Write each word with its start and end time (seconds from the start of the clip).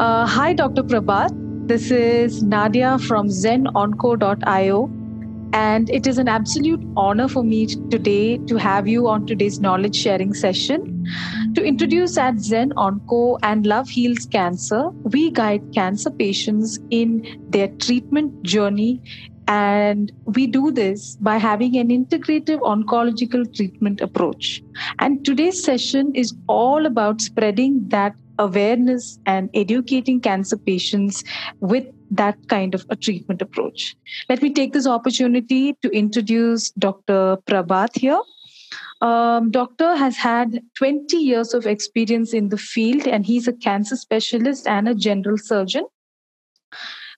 Uh, 0.00 0.24
hi, 0.24 0.52
Dr. 0.52 0.84
Prabhat. 0.84 1.32
This 1.66 1.90
is 1.90 2.40
Nadia 2.40 3.00
from 3.00 3.26
zenonco.io. 3.26 4.88
And 5.52 5.90
it 5.90 6.06
is 6.06 6.18
an 6.18 6.28
absolute 6.28 6.80
honor 6.96 7.26
for 7.26 7.42
me 7.42 7.66
today 7.66 8.38
to 8.46 8.56
have 8.58 8.86
you 8.86 9.08
on 9.08 9.26
today's 9.26 9.58
knowledge 9.58 9.96
sharing 9.96 10.34
session. 10.34 11.04
To 11.56 11.64
introduce 11.64 12.16
at 12.16 12.38
Zen 12.38 12.70
Onco 12.76 13.40
and 13.42 13.66
Love 13.66 13.88
Heals 13.88 14.24
Cancer, 14.26 14.90
we 15.02 15.32
guide 15.32 15.62
cancer 15.74 16.10
patients 16.10 16.78
in 16.90 17.26
their 17.48 17.66
treatment 17.66 18.44
journey. 18.44 19.02
And 19.48 20.12
we 20.26 20.46
do 20.46 20.70
this 20.70 21.16
by 21.16 21.38
having 21.38 21.76
an 21.76 21.88
integrative 21.88 22.60
oncological 22.60 23.52
treatment 23.52 24.00
approach. 24.00 24.62
And 25.00 25.24
today's 25.24 25.60
session 25.64 26.12
is 26.14 26.34
all 26.46 26.86
about 26.86 27.20
spreading 27.20 27.88
that 27.88 28.14
awareness 28.38 29.18
and 29.26 29.50
educating 29.54 30.20
cancer 30.20 30.56
patients 30.56 31.24
with 31.60 31.86
that 32.10 32.36
kind 32.48 32.74
of 32.74 32.86
a 32.88 32.96
treatment 32.96 33.42
approach. 33.42 33.96
Let 34.28 34.42
me 34.42 34.52
take 34.52 34.72
this 34.72 34.86
opportunity 34.86 35.74
to 35.82 35.90
introduce 35.90 36.70
Dr. 36.70 37.36
Prabhat 37.46 37.96
here. 37.96 38.20
Um, 39.00 39.50
doctor 39.50 39.94
has 39.94 40.16
had 40.16 40.60
20 40.76 41.16
years 41.16 41.54
of 41.54 41.66
experience 41.66 42.34
in 42.34 42.48
the 42.48 42.56
field 42.56 43.06
and 43.06 43.24
he's 43.24 43.46
a 43.46 43.52
cancer 43.52 43.96
specialist 43.96 44.66
and 44.66 44.88
a 44.88 44.94
general 44.94 45.38
surgeon. 45.38 45.84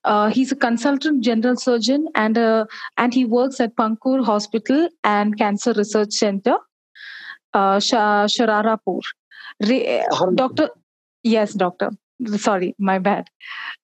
Uh, 0.05 0.31
he's 0.31 0.53
a 0.53 0.57
consultant 0.57 1.23
general 1.23 1.57
surgeon 1.57 2.07
and 2.15 2.39
uh, 2.39 2.65
and 2.97 3.13
he 3.13 3.25
works 3.25 3.61
at 3.61 3.77
Pankur 3.77 4.25
Hospital 4.25 4.89
and 5.05 5.37
Cancer 5.37 5.73
Research 5.73 6.13
Center, 6.13 6.57
uh, 7.53 7.77
Shararapur. 7.77 9.01
Re- 9.61 10.03
Doctor, 10.35 10.71
Yes, 11.23 11.55
doctor. 11.55 11.91
Sorry, 12.37 12.75
my 12.79 12.99
bad. 12.99 13.29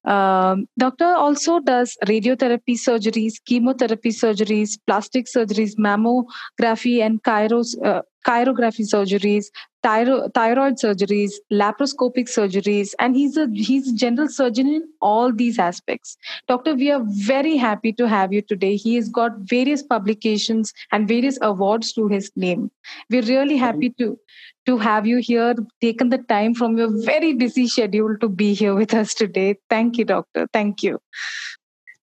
Um, 0.05 0.67
doctor 0.77 1.05
also 1.05 1.59
does 1.59 1.97
radiotherapy 2.05 2.75
surgeries, 2.75 3.35
chemotherapy 3.45 4.09
surgeries, 4.09 4.77
plastic 4.87 5.25
surgeries, 5.27 5.75
mammography, 5.77 7.01
and 7.01 7.23
chiros, 7.23 7.75
uh, 7.83 8.03
chirography 8.27 8.83
surgeries, 8.83 9.45
thyro- 9.83 10.31
thyroid 10.35 10.75
surgeries, 10.75 11.33
laparoscopic 11.51 12.29
surgeries, 12.29 12.93
and 12.99 13.15
he's 13.15 13.37
a 13.37 13.47
he's 13.53 13.91
a 13.91 13.95
general 13.95 14.29
surgeon 14.29 14.67
in 14.67 14.83
all 15.01 15.33
these 15.33 15.59
aspects. 15.59 16.17
Doctor, 16.47 16.75
we 16.75 16.91
are 16.91 17.01
very 17.07 17.57
happy 17.57 17.93
to 17.93 18.07
have 18.07 18.33
you 18.33 18.43
today. 18.43 18.75
He 18.75 18.95
has 18.95 19.09
got 19.09 19.31
various 19.39 19.83
publications 19.83 20.73
and 20.91 21.07
various 21.07 21.39
awards 21.41 21.93
to 21.93 22.07
his 22.07 22.31
name. 22.35 22.71
We're 23.09 23.23
really 23.23 23.57
happy 23.57 23.89
to 23.99 24.19
to 24.67 24.77
have 24.77 25.07
you 25.07 25.17
here, 25.17 25.55
taken 25.81 26.09
the 26.09 26.17
time 26.17 26.53
from 26.53 26.77
your 26.77 26.89
very 27.05 27.33
busy 27.33 27.67
schedule 27.67 28.17
to 28.19 28.27
be 28.27 28.53
here 28.53 28.75
with 28.75 28.93
us 28.93 29.13
today. 29.13 29.55
Thank 29.69 29.97
you, 29.97 30.05
doctor. 30.05 30.47
Thank 30.53 30.83
you. 30.83 30.99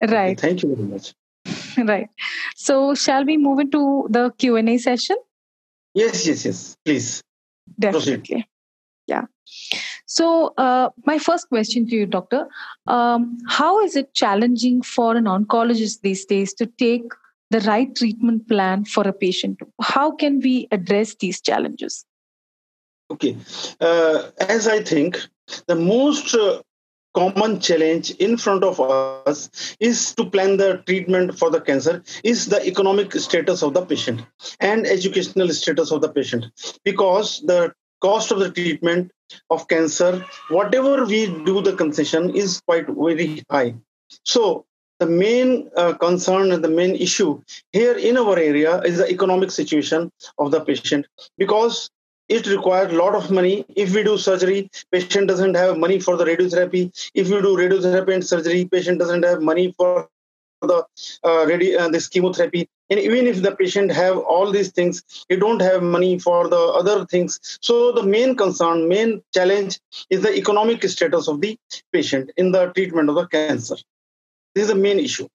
Right. 0.07 0.39
Thank 0.39 0.63
you 0.63 0.75
very 0.75 0.89
much. 0.89 1.15
Right. 1.79 2.09
So, 2.57 2.95
shall 2.95 3.25
we 3.25 3.37
move 3.37 3.61
into 3.61 4.09
the 4.11 4.31
Q 4.39 4.57
and 4.57 4.69
A 4.69 4.79
session? 4.79 5.17
Yes, 5.95 6.27
yes, 6.27 6.45
yes. 6.45 6.77
Please. 6.85 7.23
Definitely. 7.79 8.17
Proceed. 8.17 8.45
Yeah. 9.07 9.25
So, 10.07 10.53
uh, 10.59 10.91
my 11.07 11.19
first 11.19 11.49
question 11.49 11.87
to 11.89 11.95
you, 11.95 12.07
doctor, 12.07 12.49
um, 12.87 13.39
how 13.49 13.81
is 13.81 13.97
it 13.97 14.13
challenging 14.15 14.83
for 14.83 15.17
an 15.17 15.25
oncologist 15.25 16.01
these 16.01 16.25
days 16.25 16.53
to 16.55 16.67
take 16.67 17.05
the 17.51 17.61
right 17.61 17.95
treatment 17.95 18.49
plan 18.49 18.85
for 18.85 19.07
a 19.07 19.13
patient? 19.13 19.61
How 19.81 20.11
can 20.11 20.41
we 20.41 20.67
address 20.73 21.15
these 21.15 21.41
challenges? 21.41 22.05
Okay. 23.11 23.37
Uh, 23.81 24.31
as 24.39 24.69
I 24.69 24.83
think, 24.83 25.19
the 25.67 25.75
most 25.75 26.35
uh, 26.35 26.61
common 27.15 27.59
challenge 27.61 28.11
in 28.13 28.37
front 28.37 28.63
of 28.63 28.81
us 28.81 29.77
is 29.81 30.15
to 30.15 30.25
plan 30.29 30.57
the 30.57 30.83
treatment 30.87 31.39
for 31.39 31.51
the 31.51 31.61
cancer 31.61 32.03
is 32.23 32.47
the 32.47 32.65
economic 32.67 33.13
status 33.15 33.63
of 33.63 33.75
the 33.75 33.85
patient 33.85 34.21
and 34.61 34.87
educational 34.87 35.49
status 35.49 35.91
of 35.91 36.03
the 36.03 36.09
patient. 36.09 36.45
Because 36.85 37.41
the 37.41 37.73
cost 38.01 38.31
of 38.31 38.39
the 38.39 38.51
treatment 38.51 39.11
of 39.51 39.67
cancer 39.69 40.25
whatever 40.49 41.05
we 41.05 41.27
do 41.45 41.61
the 41.61 41.75
concession 41.75 42.31
is 42.37 42.61
quite 42.61 42.87
very 42.89 43.43
high. 43.51 43.75
So 44.25 44.67
the 45.01 45.07
main 45.07 45.71
uh, 45.77 45.95
concern 45.95 46.53
and 46.53 46.63
the 46.63 46.71
main 46.71 46.95
issue 46.97 47.43
here 47.73 47.97
in 47.97 48.17
our 48.17 48.39
area 48.39 48.81
is 48.81 48.99
the 48.99 49.11
economic 49.11 49.51
situation 49.51 50.11
of 50.39 50.51
the 50.51 50.61
patient. 50.61 51.07
Because 51.37 51.91
it 52.29 52.47
requires 52.47 52.93
a 52.93 52.97
lot 52.97 53.15
of 53.15 53.31
money. 53.31 53.65
If 53.75 53.95
we 53.95 54.03
do 54.03 54.19
surgery 54.19 54.71
patient 54.93 55.29
doesn't 55.29 55.55
have 55.55 55.79
money 55.79 55.99
for 55.99 56.17
the 56.17 56.25
radiotherapy. 56.25 57.11
If 57.15 57.29
we 57.29 57.41
do 57.41 57.57
radiotherapy 57.57 58.15
and 58.15 58.25
surgery 58.25 58.65
patient 58.67 58.99
doesn't 58.99 59.25
have 59.25 59.43
money 59.43 59.75
for 59.77 60.09
the 60.61 60.85
uh, 61.25 61.45
radi- 61.47 61.79
uh, 61.79 61.89
this 61.89 62.09
chemotherapy. 62.09 62.69
And 62.91 62.99
even 62.99 63.27
if 63.27 63.43
the 63.43 63.55
patient 63.55 63.93
have 63.93 64.19
all 64.19 64.51
these 64.51 64.71
things 64.73 65.03
he 65.29 65.37
don't 65.37 65.61
have 65.61 65.83
money 65.83 66.19
for 66.19 66.49
the 66.49 66.59
other 66.59 67.07
things. 67.07 67.39
So 67.63 67.93
the 67.93 68.03
main 68.03 68.35
concern 68.37 68.89
main 68.89 69.23
challenge 69.33 69.79
is 70.11 70.23
the 70.23 70.37
economic 70.37 70.83
status 70.85 71.29
of 71.29 71.41
the 71.41 71.59
patient 71.93 72.31
in 72.37 72.53
the 72.53 72.67
treatment 72.73 73.09
of 73.09 73.15
the 73.15 73.27
cancer. 73.27 73.77
This 74.55 74.63
is 74.63 74.69
the 74.69 74.75
main 74.75 74.99
issue. 74.99 75.29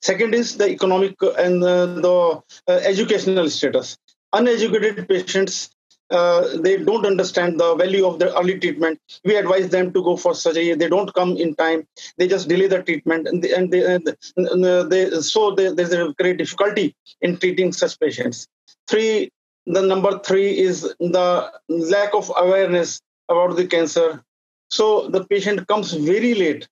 Second 0.00 0.34
is 0.34 0.56
the 0.56 0.68
economic 0.68 1.14
and 1.38 1.62
uh, 1.62 1.86
the 1.86 2.42
uh, 2.68 2.72
educational 2.72 3.48
status. 3.50 3.96
Uneducated 4.32 5.08
patients 5.08 5.70
uh, 6.10 6.56
they 6.58 6.76
don't 6.76 7.06
understand 7.06 7.58
the 7.58 7.74
value 7.74 8.06
of 8.06 8.18
the 8.18 8.36
early 8.38 8.58
treatment. 8.58 9.00
We 9.24 9.36
advise 9.36 9.70
them 9.70 9.92
to 9.92 10.02
go 10.02 10.16
for 10.16 10.34
surgery. 10.34 10.74
They 10.74 10.88
don't 10.88 11.12
come 11.14 11.36
in 11.36 11.54
time. 11.54 11.86
They 12.18 12.28
just 12.28 12.48
delay 12.48 12.66
the 12.66 12.82
treatment, 12.82 13.26
and 13.26 13.42
they, 13.42 13.52
and 13.52 13.70
they, 13.72 13.94
and 13.94 14.06
they 14.06 15.10
so 15.22 15.54
they, 15.54 15.72
there's 15.72 15.92
a 15.92 16.14
great 16.18 16.38
difficulty 16.38 16.94
in 17.20 17.38
treating 17.38 17.72
such 17.72 17.98
patients. 17.98 18.46
Three, 18.86 19.30
the 19.66 19.82
number 19.82 20.18
three 20.18 20.58
is 20.58 20.82
the 21.00 21.52
lack 21.68 22.14
of 22.14 22.30
awareness 22.36 23.00
about 23.28 23.56
the 23.56 23.66
cancer. 23.66 24.22
So 24.70 25.08
the 25.08 25.24
patient 25.24 25.66
comes 25.68 25.92
very 25.92 26.34
late, 26.34 26.68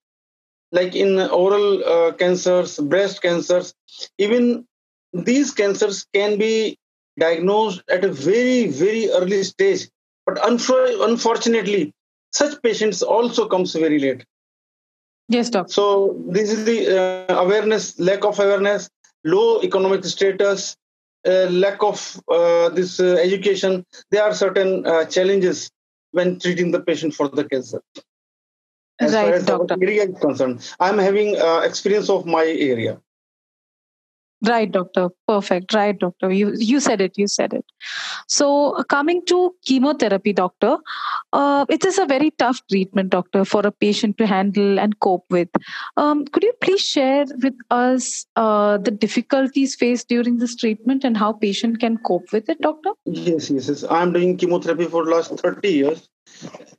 like 0.71 0.95
in 0.95 1.19
oral 1.19 1.83
uh, 1.83 2.11
cancers, 2.13 2.77
breast 2.77 3.21
cancers, 3.21 3.73
even 4.17 4.65
these 5.13 5.51
cancers 5.51 6.05
can 6.13 6.37
be 6.37 6.77
diagnosed 7.19 7.83
at 7.89 8.03
a 8.03 8.11
very, 8.11 8.67
very 8.67 9.09
early 9.09 9.43
stage. 9.43 9.89
But 10.25 10.39
unfortunately, 10.43 11.93
such 12.31 12.61
patients 12.61 13.01
also 13.01 13.47
comes 13.47 13.73
very 13.73 13.99
late. 13.99 14.25
Yes, 15.29 15.49
doctor. 15.49 15.71
So 15.71 16.21
this 16.27 16.51
is 16.51 16.65
the 16.65 17.29
uh, 17.29 17.41
awareness, 17.41 17.99
lack 17.99 18.25
of 18.25 18.39
awareness, 18.39 18.89
low 19.23 19.61
economic 19.61 20.03
status, 20.05 20.75
uh, 21.25 21.47
lack 21.49 21.81
of 21.81 22.21
uh, 22.27 22.69
this 22.69 22.99
uh, 22.99 23.15
education. 23.15 23.85
There 24.11 24.23
are 24.23 24.33
certain 24.33 24.85
uh, 24.85 25.05
challenges 25.05 25.69
when 26.11 26.39
treating 26.39 26.71
the 26.71 26.81
patient 26.81 27.13
for 27.13 27.29
the 27.29 27.45
cancer. 27.45 27.81
As 28.99 29.13
right, 29.13 29.25
far 29.25 29.33
as 29.33 29.45
doctor. 29.45 29.77
area 29.81 30.03
is 30.03 30.19
concerned, 30.19 30.69
I'm 30.79 30.97
having 30.97 31.39
uh, 31.39 31.61
experience 31.61 32.09
of 32.09 32.25
my 32.25 32.45
area. 32.45 32.99
Right, 34.45 34.69
doctor. 34.69 35.09
Perfect. 35.27 35.73
Right, 35.73 35.97
doctor. 35.97 36.31
You 36.31 36.53
you 36.57 36.79
said 36.81 36.99
it. 36.99 37.17
You 37.17 37.27
said 37.27 37.53
it. 37.53 37.65
So 38.27 38.83
coming 38.89 39.25
to 39.27 39.55
chemotherapy, 39.65 40.33
doctor, 40.33 40.77
uh, 41.31 41.65
it 41.69 41.85
is 41.85 41.97
a 41.97 42.05
very 42.05 42.31
tough 42.31 42.61
treatment, 42.69 43.09
doctor, 43.09 43.45
for 43.45 43.61
a 43.65 43.71
patient 43.71 44.17
to 44.17 44.27
handle 44.27 44.79
and 44.79 44.99
cope 44.99 45.25
with. 45.29 45.49
Um, 45.95 46.25
could 46.25 46.43
you 46.43 46.53
please 46.61 46.81
share 46.81 47.25
with 47.41 47.55
us 47.69 48.25
uh, 48.35 48.77
the 48.79 48.91
difficulties 48.91 49.75
faced 49.75 50.09
during 50.09 50.39
this 50.39 50.55
treatment 50.55 51.05
and 51.05 51.15
how 51.15 51.31
patient 51.31 51.79
can 51.79 51.97
cope 51.99 52.31
with 52.33 52.49
it, 52.49 52.59
doctor? 52.59 52.91
Yes, 53.05 53.49
yes, 53.49 53.69
yes. 53.69 53.85
I'm 53.89 54.11
doing 54.11 54.37
chemotherapy 54.37 54.85
for 54.85 55.05
last 55.05 55.39
30 55.39 55.69
years 55.69 56.09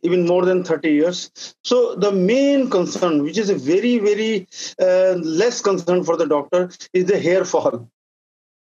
even 0.03 0.27
more 0.27 0.45
than 0.45 0.63
30 0.63 0.91
years. 0.91 1.55
So 1.65 1.95
the 1.95 2.13
main 2.13 2.71
concern, 2.71 3.23
which 3.23 3.39
is 3.39 3.51
a 3.51 3.55
very, 3.55 3.99
very 3.99 4.47
uh, 4.81 5.15
less 5.15 5.61
concern 5.61 6.05
for 6.05 6.17
the 6.17 6.27
doctor, 6.27 6.71
is 6.93 7.07
the 7.07 7.19
hair 7.19 7.45
fall. 7.45 7.89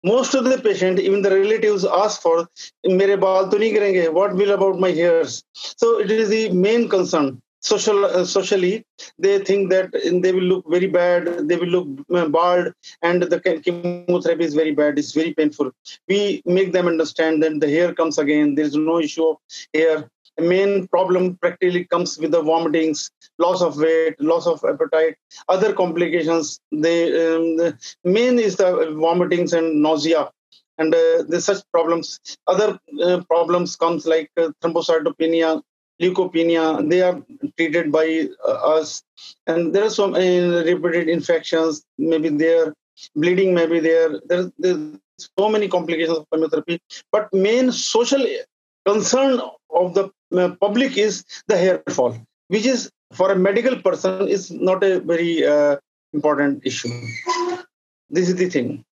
Most 0.02 0.34
of 0.34 0.44
the 0.44 0.58
patient, 0.58 0.98
even 0.98 1.20
the 1.20 1.30
relatives 1.30 1.84
ask 1.84 2.22
for, 2.22 2.48
mere 2.84 3.18
baal 3.18 3.50
to 3.50 3.56
karenge, 3.56 4.10
what 4.12 4.34
will 4.34 4.52
about 4.52 4.80
my 4.80 4.90
hairs? 4.90 5.44
So 5.52 6.00
it 6.00 6.10
is 6.10 6.30
the 6.30 6.50
main 6.50 6.88
concern. 6.88 7.42
Social, 7.62 8.06
uh, 8.06 8.24
socially, 8.24 8.86
they 9.18 9.38
think 9.40 9.68
that 9.68 9.92
they 9.92 10.32
will 10.32 10.48
look 10.52 10.64
very 10.70 10.86
bad, 10.86 11.46
they 11.46 11.56
will 11.56 11.68
look 11.68 11.88
uh, 12.14 12.26
bald, 12.26 12.72
and 13.02 13.22
the 13.22 13.38
chemotherapy 13.38 14.44
is 14.44 14.54
very 14.54 14.70
bad, 14.72 14.98
it's 14.98 15.12
very 15.12 15.34
painful. 15.34 15.70
We 16.08 16.42
make 16.46 16.72
them 16.72 16.86
understand 16.86 17.42
that 17.42 17.60
the 17.60 17.68
hair 17.68 17.92
comes 17.92 18.16
again, 18.16 18.54
there 18.54 18.64
is 18.64 18.74
no 18.74 18.98
issue 18.98 19.24
of 19.24 19.36
hair 19.74 20.10
main 20.38 20.88
problem 20.88 21.36
practically 21.36 21.84
comes 21.84 22.18
with 22.18 22.30
the 22.30 22.42
vomitings, 22.42 23.10
loss 23.38 23.62
of 23.62 23.76
weight, 23.76 24.20
loss 24.20 24.46
of 24.46 24.64
appetite, 24.64 25.16
other 25.48 25.72
complications. 25.72 26.60
Um, 26.72 26.80
the 26.80 27.76
main 28.04 28.38
is 28.38 28.56
the 28.56 28.72
vomitings 29.04 29.52
and 29.52 29.82
nausea. 29.82 30.30
And 30.78 30.94
uh, 30.94 31.24
there's 31.28 31.44
such 31.44 31.62
problems. 31.72 32.18
Other 32.46 32.78
uh, 33.02 33.20
problems 33.28 33.76
comes 33.76 34.06
like 34.06 34.30
uh, 34.38 34.48
thrombocytopenia, 34.62 35.60
leukopenia, 36.00 36.88
they 36.88 37.02
are 37.02 37.22
treated 37.58 37.92
by 37.92 38.28
uh, 38.46 38.78
us. 38.78 39.02
And 39.46 39.74
there 39.74 39.84
are 39.84 39.90
some 39.90 40.14
repeated 40.14 41.08
infections, 41.10 41.84
maybe 41.98 42.30
there, 42.30 42.72
bleeding, 43.14 43.54
maybe 43.54 43.80
there. 43.80 44.20
There's, 44.26 44.50
there's 44.58 44.98
so 45.38 45.50
many 45.50 45.68
complications 45.68 46.16
of 46.16 46.26
chemotherapy. 46.32 46.80
But 47.12 47.32
main 47.34 47.72
social 47.72 48.24
concern 48.92 49.40
of 49.80 49.94
the 49.94 50.04
uh, 50.36 50.50
public 50.60 50.96
is 50.96 51.24
the 51.48 51.56
hair 51.56 51.82
fall, 51.96 52.14
which 52.48 52.66
is 52.66 52.90
for 53.12 53.32
a 53.32 53.36
medical 53.36 53.76
person 53.88 54.28
is 54.28 54.50
not 54.50 54.84
a 54.84 55.00
very 55.00 55.46
uh, 55.46 55.76
important 56.12 56.62
issue. 56.64 56.92
This 58.08 58.28
is 58.28 58.36
the 58.36 58.48
thing. 58.48 58.84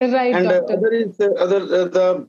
Right. 0.00 0.34
And 0.34 0.48
uh, 0.48 0.62
other 0.74 0.92
is 0.92 1.20
uh, 1.20 1.32
other 1.44 1.60
uh, 1.80 1.88
the 1.96 2.28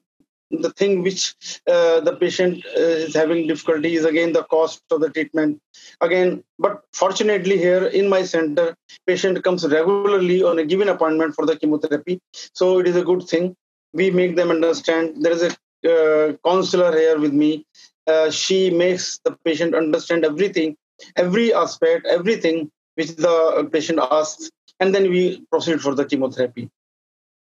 the 0.63 0.71
thing 0.79 1.01
which 1.01 1.35
uh, 1.67 1.99
the 2.01 2.15
patient 2.15 2.63
is 2.75 3.15
having 3.15 3.47
difficulty 3.47 3.95
is 3.95 4.05
again 4.05 4.33
the 4.33 4.43
cost 4.43 4.81
of 4.91 4.99
the 5.01 5.09
treatment 5.09 5.59
again 5.99 6.43
but 6.59 6.83
fortunately 6.93 7.57
here 7.57 7.85
in 7.85 8.07
my 8.07 8.21
center 8.23 8.75
patient 9.07 9.43
comes 9.43 9.67
regularly 9.67 10.43
on 10.43 10.59
a 10.59 10.65
given 10.73 10.89
appointment 10.89 11.33
for 11.33 11.47
the 11.47 11.57
chemotherapy 11.57 12.19
so 12.53 12.77
it 12.77 12.87
is 12.87 12.95
a 12.95 13.03
good 13.03 13.23
thing 13.31 13.55
we 13.93 14.11
make 14.11 14.35
them 14.35 14.51
understand 14.51 15.23
there 15.23 15.31
is 15.31 15.41
a 15.41 15.49
counselor 16.45 16.97
here 16.97 17.19
with 17.19 17.33
me. 17.33 17.65
Uh, 18.05 18.29
she 18.29 18.69
makes 18.69 19.19
the 19.23 19.31
patient 19.45 19.73
understand 19.73 20.25
everything 20.25 20.75
every 21.15 21.53
aspect 21.53 22.05
everything 22.05 22.69
which 22.95 23.15
the 23.15 23.69
patient 23.71 23.99
asks 24.11 24.49
and 24.79 24.93
then 24.93 25.09
we 25.09 25.41
proceed 25.49 25.81
for 25.81 25.95
the 25.95 26.05
chemotherapy. 26.05 26.69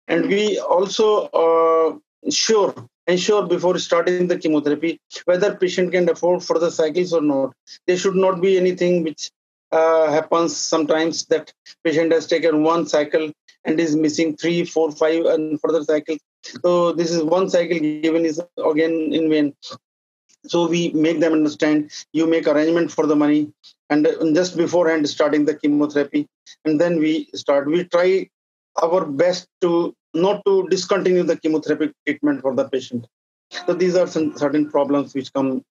And 0.08 0.28
we 0.28 0.58
also 0.58 1.26
uh, 1.28 2.30
sure 2.30 2.74
ensure 3.06 3.46
before 3.46 3.78
starting 3.78 4.28
the 4.28 4.38
chemotherapy 4.38 4.98
whether 5.24 5.54
patient 5.54 5.92
can 5.92 6.08
afford 6.08 6.42
further 6.42 6.70
cycles 6.70 7.12
or 7.12 7.20
not. 7.20 7.52
There 7.86 7.96
should 7.96 8.14
not 8.14 8.40
be 8.40 8.56
anything 8.56 9.02
which 9.02 9.30
uh, 9.72 10.10
happens 10.10 10.56
sometimes 10.56 11.26
that 11.26 11.52
patient 11.82 12.12
has 12.12 12.26
taken 12.26 12.62
one 12.62 12.86
cycle 12.86 13.32
and 13.64 13.80
is 13.80 13.96
missing 13.96 14.36
three 14.36 14.64
four 14.64 14.90
five 14.92 15.24
and 15.26 15.60
further 15.60 15.82
cycle. 15.84 16.16
so 16.64 16.92
this 16.92 17.10
is 17.10 17.22
one 17.22 17.48
cycle 17.48 17.78
given 17.78 18.24
is 18.24 18.40
again 18.72 18.94
in 19.18 19.30
vain 19.30 19.54
so 20.52 20.68
we 20.68 20.80
make 21.06 21.20
them 21.20 21.32
understand 21.32 21.90
you 22.12 22.26
make 22.26 22.46
arrangement 22.46 22.90
for 22.96 23.06
the 23.06 23.16
money 23.16 23.42
and 23.90 24.06
just 24.34 24.56
beforehand 24.56 25.08
starting 25.08 25.44
the 25.46 25.56
chemotherapy 25.60 26.26
and 26.64 26.80
then 26.80 26.98
we 26.98 27.12
start 27.42 27.66
we 27.66 27.84
try 27.84 28.08
our 28.82 29.04
best 29.04 29.46
to 29.60 29.94
not 30.14 30.44
to 30.46 30.66
discontinue 30.68 31.24
the 31.24 31.36
chemotherapy 31.36 31.92
treatment 32.06 32.40
for 32.40 32.54
the 32.54 32.68
patient. 32.68 33.06
So 33.66 33.74
these 33.74 33.96
are 33.96 34.06
some 34.06 34.36
certain 34.36 34.70
problems 34.70 35.14
which 35.14 35.32
come 35.32 35.62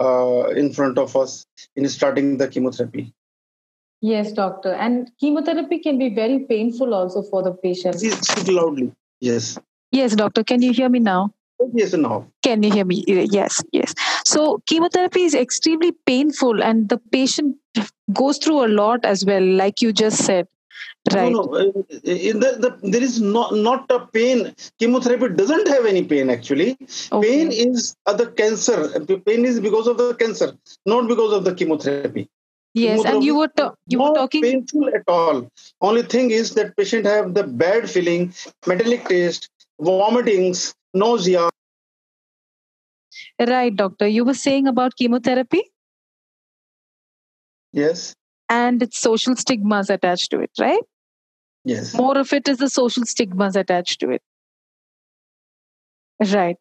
uh, 0.00 0.48
in 0.48 0.72
front 0.72 0.98
of 0.98 1.16
us 1.16 1.46
in 1.76 1.88
starting 1.88 2.36
the 2.36 2.48
chemotherapy. 2.48 3.12
Yes, 4.00 4.32
doctor. 4.32 4.72
And 4.72 5.10
chemotherapy 5.18 5.78
can 5.78 5.98
be 5.98 6.14
very 6.14 6.40
painful 6.40 6.92
also 6.94 7.22
for 7.22 7.42
the 7.42 7.52
patient. 7.52 8.00
Speak 8.00 8.48
loudly. 8.48 8.92
Yes. 9.20 9.58
Yes, 9.92 10.14
doctor. 10.14 10.44
Can 10.44 10.60
you 10.60 10.72
hear 10.72 10.88
me 10.88 10.98
now? 10.98 11.32
Yes, 11.72 11.94
now. 11.94 12.26
Can 12.42 12.62
you 12.62 12.72
hear 12.72 12.84
me? 12.84 13.04
Yes, 13.06 13.62
yes. 13.72 13.94
So 14.24 14.62
chemotherapy 14.66 15.22
is 15.22 15.34
extremely 15.34 15.92
painful, 15.92 16.62
and 16.62 16.88
the 16.88 16.98
patient 16.98 17.56
goes 18.12 18.38
through 18.38 18.66
a 18.66 18.68
lot 18.68 19.04
as 19.04 19.24
well, 19.24 19.42
like 19.42 19.80
you 19.80 19.92
just 19.92 20.24
said. 20.24 20.48
Right. 21.12 21.32
No, 21.32 21.42
no. 21.42 21.54
Uh, 21.54 21.82
in 22.02 22.40
the, 22.40 22.56
the, 22.58 22.90
there 22.90 23.02
is 23.02 23.20
not 23.20 23.54
not 23.54 23.90
a 23.90 24.00
pain. 24.00 24.54
Chemotherapy 24.78 25.28
doesn't 25.34 25.68
have 25.68 25.86
any 25.86 26.02
pain 26.02 26.30
actually. 26.30 26.76
Okay. 27.12 27.28
Pain 27.28 27.52
is 27.52 27.94
uh, 28.06 28.14
the 28.14 28.26
cancer. 28.32 29.00
Pain 29.26 29.44
is 29.44 29.60
because 29.60 29.86
of 29.86 29.98
the 29.98 30.14
cancer, 30.14 30.52
not 30.86 31.06
because 31.08 31.32
of 31.32 31.44
the 31.44 31.54
chemotherapy. 31.54 32.28
Yes, 32.74 33.04
and 33.04 33.22
you 33.22 33.36
were 33.36 33.48
ta- 33.48 33.74
you 33.86 34.00
were 34.00 34.14
talking 34.14 34.42
painful 34.42 34.88
at 34.88 35.02
all. 35.06 35.48
Only 35.80 36.02
thing 36.02 36.30
is 36.30 36.54
that 36.54 36.76
patient 36.76 37.06
have 37.06 37.32
the 37.34 37.44
bad 37.44 37.88
feeling, 37.88 38.34
metallic 38.66 39.08
taste, 39.08 39.48
vomitings, 39.80 40.74
nausea. 40.92 41.50
Right, 43.38 43.74
doctor. 43.74 44.08
You 44.08 44.24
were 44.24 44.34
saying 44.34 44.66
about 44.66 44.96
chemotherapy. 44.96 45.62
Yes 47.72 48.14
and 48.48 48.82
its 48.82 48.98
social 48.98 49.36
stigmas 49.36 49.90
attached 49.90 50.30
to 50.30 50.40
it, 50.40 50.50
right? 50.58 50.82
Yes. 51.64 51.94
More 51.94 52.18
of 52.18 52.32
it 52.32 52.48
is 52.48 52.58
the 52.58 52.68
social 52.68 53.04
stigmas 53.06 53.56
attached 53.56 54.00
to 54.00 54.10
it. 54.10 54.22
Right. 56.32 56.56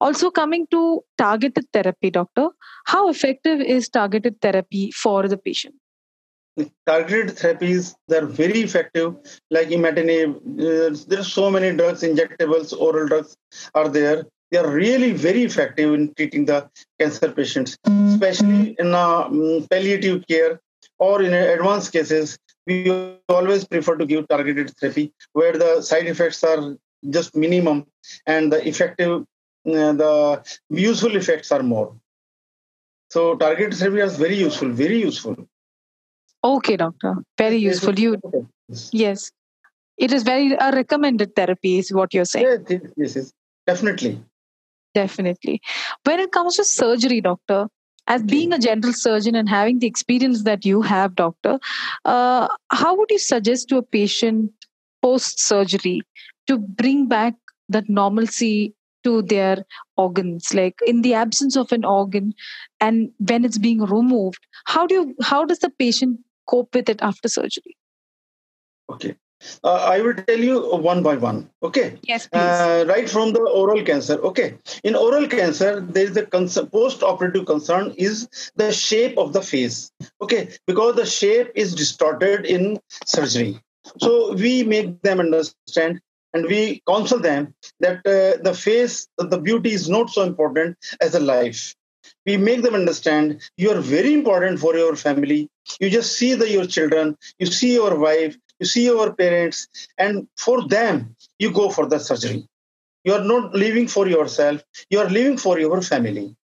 Also, 0.00 0.30
coming 0.30 0.66
to 0.70 1.02
targeted 1.18 1.66
therapy, 1.72 2.10
doctor, 2.10 2.48
how 2.86 3.08
effective 3.08 3.60
is 3.60 3.88
targeted 3.88 4.40
therapy 4.40 4.90
for 4.90 5.28
the 5.28 5.36
patient? 5.36 5.74
Targeted 6.86 7.36
therapies 7.36 7.94
they're 8.06 8.26
very 8.26 8.60
effective, 8.60 9.16
like 9.50 9.68
imatinib. 9.68 10.36
Uh, 10.36 10.96
there 11.08 11.20
are 11.20 11.24
so 11.24 11.50
many 11.50 11.76
drugs, 11.76 12.02
injectables, 12.02 12.72
oral 12.78 13.08
drugs 13.08 13.36
are 13.74 13.88
there. 13.88 14.24
They 14.50 14.58
are 14.58 14.70
really 14.70 15.12
very 15.12 15.42
effective 15.42 15.92
in 15.94 16.14
treating 16.14 16.44
the 16.44 16.70
cancer 17.00 17.32
patients, 17.32 17.76
especially 17.86 18.76
in 18.78 18.94
uh, 18.94 19.24
mm, 19.28 19.68
palliative 19.68 20.24
care 20.28 20.60
or 20.98 21.22
in 21.22 21.32
advanced 21.34 21.92
cases, 21.92 22.38
we 22.66 22.90
always 23.28 23.64
prefer 23.64 23.96
to 23.96 24.06
give 24.06 24.28
targeted 24.28 24.70
therapy 24.78 25.12
where 25.32 25.52
the 25.52 25.82
side 25.82 26.06
effects 26.06 26.42
are 26.44 26.76
just 27.10 27.36
minimum 27.36 27.86
and 28.26 28.52
the 28.52 28.66
effective, 28.66 29.22
uh, 29.22 29.24
the 29.64 30.58
useful 30.70 31.16
effects 31.16 31.52
are 31.52 31.62
more. 31.62 31.94
So 33.10 33.36
targeted 33.36 33.74
therapy 33.74 34.00
is 34.00 34.16
very 34.16 34.36
useful, 34.36 34.70
very 34.70 35.00
useful. 35.00 35.36
Okay, 36.42 36.76
doctor. 36.76 37.16
Very 37.38 37.56
useful. 37.56 37.98
You 37.98 38.20
yes. 38.92 39.30
It 39.96 40.12
is 40.12 40.24
very 40.24 40.52
a 40.52 40.72
recommended 40.72 41.36
therapy, 41.36 41.78
is 41.78 41.92
what 41.92 42.12
you're 42.12 42.24
saying. 42.24 42.64
Yes, 42.68 42.80
yes, 42.96 43.16
yes. 43.16 43.32
definitely. 43.66 44.22
Definitely. 44.92 45.60
When 46.04 46.20
it 46.20 46.32
comes 46.32 46.56
to 46.56 46.64
surgery, 46.64 47.20
doctor, 47.20 47.68
as 48.06 48.22
being 48.22 48.52
a 48.52 48.58
general 48.58 48.92
surgeon 48.92 49.34
and 49.34 49.48
having 49.48 49.78
the 49.78 49.86
experience 49.86 50.42
that 50.44 50.64
you 50.64 50.82
have 50.82 51.14
doctor 51.14 51.58
uh, 52.04 52.48
how 52.70 52.94
would 52.96 53.10
you 53.10 53.18
suggest 53.18 53.68
to 53.68 53.78
a 53.78 53.82
patient 53.82 54.50
post 55.02 55.40
surgery 55.40 56.02
to 56.46 56.58
bring 56.58 57.06
back 57.08 57.34
that 57.68 57.88
normalcy 57.88 58.74
to 59.04 59.22
their 59.22 59.64
organs 59.96 60.52
like 60.54 60.78
in 60.86 61.02
the 61.02 61.14
absence 61.14 61.56
of 61.56 61.72
an 61.72 61.84
organ 61.84 62.32
and 62.80 63.10
when 63.18 63.44
it's 63.44 63.58
being 63.58 63.82
removed 63.82 64.46
how 64.66 64.86
do 64.86 64.94
you 64.94 65.14
how 65.22 65.44
does 65.44 65.58
the 65.60 65.70
patient 65.78 66.18
cope 66.48 66.74
with 66.74 66.88
it 66.88 67.02
after 67.02 67.28
surgery 67.28 67.76
okay 68.90 69.16
uh, 69.62 69.72
I 69.74 70.00
will 70.00 70.14
tell 70.14 70.38
you 70.38 70.60
one 70.76 71.02
by 71.02 71.16
one. 71.16 71.50
Okay. 71.62 71.98
Yes, 72.02 72.26
please. 72.26 72.40
Uh, 72.40 72.84
right 72.88 73.08
from 73.08 73.32
the 73.32 73.40
oral 73.40 73.82
cancer. 73.82 74.14
Okay. 74.20 74.56
In 74.82 74.94
oral 74.94 75.26
cancer, 75.26 75.80
there 75.80 76.04
is 76.04 76.14
the 76.14 76.26
concern, 76.26 76.68
post-operative 76.68 77.46
concern 77.46 77.94
is 77.96 78.28
the 78.56 78.72
shape 78.72 79.18
of 79.18 79.32
the 79.32 79.42
face. 79.42 79.90
Okay, 80.20 80.48
because 80.66 80.96
the 80.96 81.06
shape 81.06 81.50
is 81.54 81.74
distorted 81.74 82.46
in 82.46 82.78
surgery. 83.04 83.60
So 84.00 84.34
we 84.34 84.62
make 84.62 85.02
them 85.02 85.20
understand 85.20 86.00
and 86.34 86.46
we 86.46 86.82
counsel 86.88 87.20
them 87.20 87.54
that 87.80 87.98
uh, 88.06 88.42
the 88.42 88.54
face, 88.54 89.08
the 89.18 89.38
beauty 89.38 89.72
is 89.72 89.88
not 89.88 90.10
so 90.10 90.22
important 90.22 90.76
as 91.00 91.14
a 91.14 91.20
life. 91.20 91.74
We 92.26 92.36
make 92.36 92.62
them 92.62 92.74
understand 92.74 93.40
you 93.56 93.70
are 93.70 93.80
very 93.80 94.12
important 94.12 94.58
for 94.58 94.76
your 94.76 94.96
family. 94.96 95.48
You 95.80 95.90
just 95.90 96.18
see 96.18 96.34
the 96.34 96.50
your 96.50 96.66
children 96.66 97.16
you 97.38 97.46
see 97.46 97.74
your 97.74 97.98
wife 97.98 98.36
you 98.60 98.66
see 98.66 98.84
your 98.84 99.14
parents 99.14 99.68
and 99.98 100.26
for 100.36 100.66
them 100.68 101.16
you 101.38 101.50
go 101.52 101.70
for 101.70 101.86
the 101.86 101.98
surgery. 101.98 102.46
You 103.04 103.14
are 103.14 103.24
not 103.24 103.54
living 103.54 103.88
for 103.88 104.06
yourself 104.06 104.62
you 104.90 104.98
are 104.98 105.08
living 105.08 105.38
for 105.38 105.58
your 105.58 105.80
family. 105.82 106.36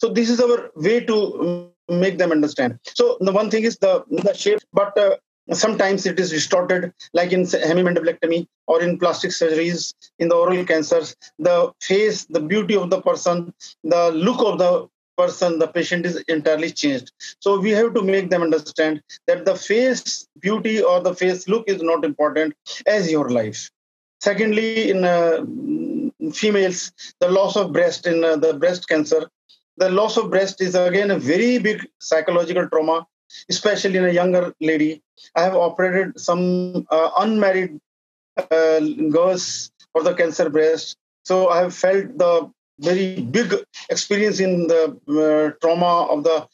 So 0.00 0.08
this 0.10 0.30
is 0.30 0.40
our 0.40 0.70
way 0.76 1.00
to 1.00 1.12
mm, 1.12 2.00
make 2.00 2.18
them 2.18 2.32
understand. 2.32 2.78
So 2.94 3.16
the 3.20 3.32
one 3.32 3.50
thing 3.50 3.64
is 3.64 3.78
the 3.78 4.04
the 4.10 4.34
shape 4.34 4.60
but 4.72 4.96
uh, 4.98 5.16
sometimes 5.52 6.06
it 6.06 6.18
is 6.20 6.30
distorted 6.30 6.92
like 7.14 7.32
in 7.32 7.42
hemimandibulectomy 7.42 8.46
or 8.66 8.82
in 8.82 8.98
plastic 8.98 9.30
surgeries 9.30 9.94
in 10.18 10.28
the 10.28 10.34
oral 10.34 10.64
cancers 10.64 11.16
the 11.38 11.72
face 11.80 12.24
the 12.26 12.40
beauty 12.40 12.76
of 12.76 12.90
the 12.90 13.00
person 13.00 13.52
the 13.84 14.10
look 14.12 14.40
of 14.44 14.58
the 14.58 14.88
person, 15.18 15.58
the 15.58 15.66
patient 15.66 16.06
is 16.06 16.16
entirely 16.28 16.70
changed. 16.70 17.12
So 17.40 17.58
we 17.60 17.70
have 17.72 17.92
to 17.94 18.02
make 18.02 18.30
them 18.30 18.42
understand 18.42 19.02
that 19.26 19.44
the 19.44 19.56
face 19.56 20.26
beauty 20.38 20.80
or 20.80 21.00
the 21.02 21.14
face 21.14 21.48
look 21.48 21.68
is 21.68 21.82
not 21.82 22.04
important 22.04 22.54
as 22.86 23.10
your 23.10 23.28
life. 23.28 23.70
Secondly, 24.20 24.90
in 24.90 25.04
uh, 25.04 25.44
females, 26.32 26.92
the 27.20 27.30
loss 27.30 27.56
of 27.56 27.72
breast 27.72 28.06
in 28.06 28.24
uh, 28.24 28.36
the 28.36 28.54
breast 28.54 28.88
cancer, 28.88 29.28
the 29.76 29.90
loss 29.90 30.16
of 30.16 30.30
breast 30.30 30.60
is 30.60 30.74
again 30.74 31.10
a 31.10 31.18
very 31.18 31.58
big 31.58 31.86
psychological 31.98 32.68
trauma, 32.68 33.06
especially 33.48 33.98
in 33.98 34.04
a 34.04 34.12
younger 34.12 34.54
lady. 34.60 35.02
I 35.34 35.42
have 35.42 35.54
operated 35.54 36.20
some 36.20 36.86
uh, 36.90 37.10
unmarried 37.18 37.80
uh, 38.36 38.80
girls 39.10 39.70
for 39.92 40.02
the 40.02 40.14
cancer 40.14 40.48
breast. 40.50 40.96
So 41.24 41.48
I 41.48 41.58
have 41.62 41.74
felt 41.74 42.16
the 42.18 42.50
very 42.80 43.20
big 43.20 43.54
experience 43.90 44.40
in 44.40 44.68
the 44.68 44.96
uh, 45.08 45.58
trauma 45.60 46.06
of 46.06 46.24
the 46.24 46.46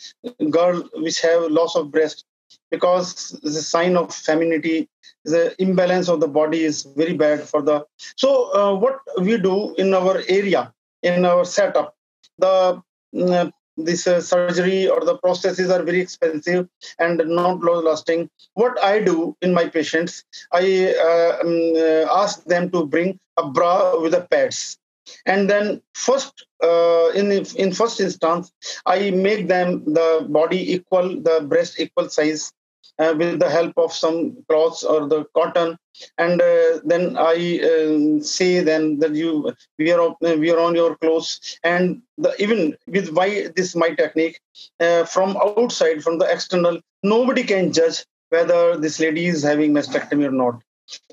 girl 0.50 0.82
which 0.94 1.20
have 1.20 1.50
loss 1.50 1.76
of 1.76 1.90
breast 1.90 2.24
because 2.70 3.38
the 3.42 3.50
sign 3.50 3.96
of 3.96 4.14
femininity 4.14 4.88
the 5.24 5.54
imbalance 5.58 6.08
of 6.08 6.20
the 6.20 6.28
body 6.28 6.64
is 6.64 6.82
very 6.96 7.14
bad 7.14 7.40
for 7.42 7.62
the 7.62 7.84
so 8.16 8.52
uh, 8.54 8.74
what 8.74 9.00
we 9.20 9.38
do 9.38 9.74
in 9.76 9.92
our 9.94 10.22
area 10.28 10.72
in 11.02 11.24
our 11.24 11.44
setup 11.44 11.94
the 12.38 12.82
uh, 13.20 13.50
this 13.76 14.06
uh, 14.06 14.20
surgery 14.20 14.88
or 14.88 15.04
the 15.04 15.18
processes 15.18 15.70
are 15.70 15.82
very 15.82 16.00
expensive 16.00 16.68
and 16.98 17.18
not 17.26 17.60
long 17.60 17.84
lasting. 17.84 18.30
What 18.54 18.82
i 18.82 19.00
do 19.00 19.36
in 19.42 19.52
my 19.52 19.68
patients 19.68 20.24
i 20.52 20.94
uh, 20.94 21.38
um, 21.42 21.72
uh, 21.76 22.22
ask 22.22 22.44
them 22.44 22.70
to 22.70 22.86
bring 22.86 23.18
a 23.36 23.48
bra 23.48 24.00
with 24.00 24.12
the 24.12 24.22
pads. 24.30 24.78
And 25.26 25.50
then 25.50 25.82
first 25.92 26.46
uh, 26.62 27.08
in 27.14 27.30
in 27.32 27.72
first 27.72 28.00
instance 28.00 28.52
i 28.86 29.10
make 29.10 29.48
them 29.48 29.84
the 29.84 30.26
body 30.28 30.60
equal 30.74 31.08
the 31.20 31.44
breast 31.48 31.80
equal 31.80 32.08
size 32.08 32.52
uh, 32.98 33.14
with 33.16 33.38
the 33.38 33.50
help 33.50 33.72
of 33.76 33.92
some 33.92 34.36
cloths 34.48 34.82
or 34.82 35.08
the 35.08 35.24
cotton. 35.34 35.76
And 36.18 36.40
uh, 36.40 36.80
then 36.84 37.16
i 37.16 37.60
uh, 37.70 38.20
say 38.20 38.60
then 38.60 38.98
that 38.98 39.14
you 39.14 39.52
wear, 39.78 39.98
wear 40.20 40.58
on 40.58 40.74
your 40.74 40.96
clothes. 40.96 41.58
And 41.62 42.02
the, 42.18 42.34
even 42.42 42.76
with 42.86 43.10
why 43.10 43.48
this 43.54 43.76
my 43.76 43.90
technique 43.94 44.40
uh, 44.80 45.04
from 45.04 45.36
outside 45.36 46.02
from 46.02 46.18
the 46.18 46.30
external 46.30 46.80
nobody 47.02 47.44
can 47.44 47.72
judge 47.72 48.04
whether 48.30 48.76
this 48.76 48.98
lady 48.98 49.26
is 49.26 49.42
having 49.42 49.72
mastectomy 49.72 50.26
or 50.26 50.32
not. 50.32 50.62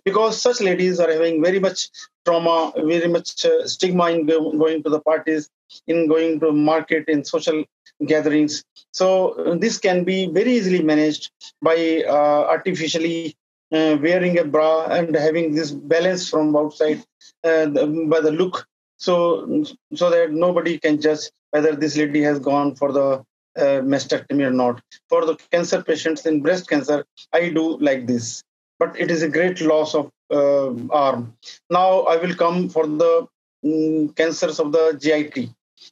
Because 0.04 0.42
such 0.42 0.60
ladies 0.60 1.00
are 1.00 1.12
having 1.12 1.42
very 1.42 1.60
much 1.60 1.90
trauma, 2.26 2.74
very 2.76 3.08
much 3.08 3.46
uh, 3.46 3.68
stigma 3.68 4.10
in 4.12 4.26
go- 4.26 4.52
going 4.52 4.84
to 4.84 4.90
the 4.90 5.00
parties, 5.00 5.50
in 5.88 6.08
going 6.08 6.40
to 6.40 6.52
market, 6.52 7.06
in 7.08 7.24
social 7.24 7.64
gatherings. 8.06 8.64
So 8.92 9.34
uh, 9.34 9.56
this 9.56 9.78
can 9.78 10.04
be 10.04 10.28
very 10.28 10.54
easily 10.54 10.82
managed 10.84 11.32
by 11.62 12.04
uh, 12.08 12.48
artificially 12.50 13.36
uh, 13.72 13.98
wearing 14.02 14.38
a 14.38 14.44
bra 14.44 14.86
and 14.86 15.16
having 15.16 15.56
this 15.56 15.72
balance 15.72 16.30
from 16.30 16.56
outside 16.56 17.04
uh, 17.44 17.66
by 17.68 18.20
the 18.20 18.32
look, 18.32 18.66
so 18.98 19.64
so 19.96 20.10
that 20.10 20.32
nobody 20.32 20.78
can 20.78 21.00
judge 21.00 21.30
whether 21.52 21.76
this 21.76 21.96
lady 21.96 22.22
has 22.22 22.40
gone 22.40 22.76
for 22.76 22.92
the 22.92 23.24
uh, 23.58 23.82
mastectomy 23.94 24.46
or 24.46 24.52
not. 24.52 24.82
For 25.10 25.26
the 25.26 25.36
cancer 25.52 25.82
patients 25.84 26.26
in 26.26 26.42
breast 26.42 26.70
cancer, 26.70 27.06
I 27.32 27.50
do 27.50 27.78
like 27.78 28.08
this 28.08 28.44
but 28.82 29.00
it 29.00 29.12
is 29.16 29.22
a 29.22 29.34
great 29.38 29.62
loss 29.62 29.94
of 29.94 30.06
uh, 30.34 30.70
arm. 30.90 31.22
Now 31.70 31.90
I 32.14 32.16
will 32.22 32.36
come 32.44 32.68
for 32.68 32.86
the 32.88 33.28
um, 33.64 34.10
cancers 34.20 34.60
of 34.60 34.72
the 34.72 34.86
GIT. 35.04 35.36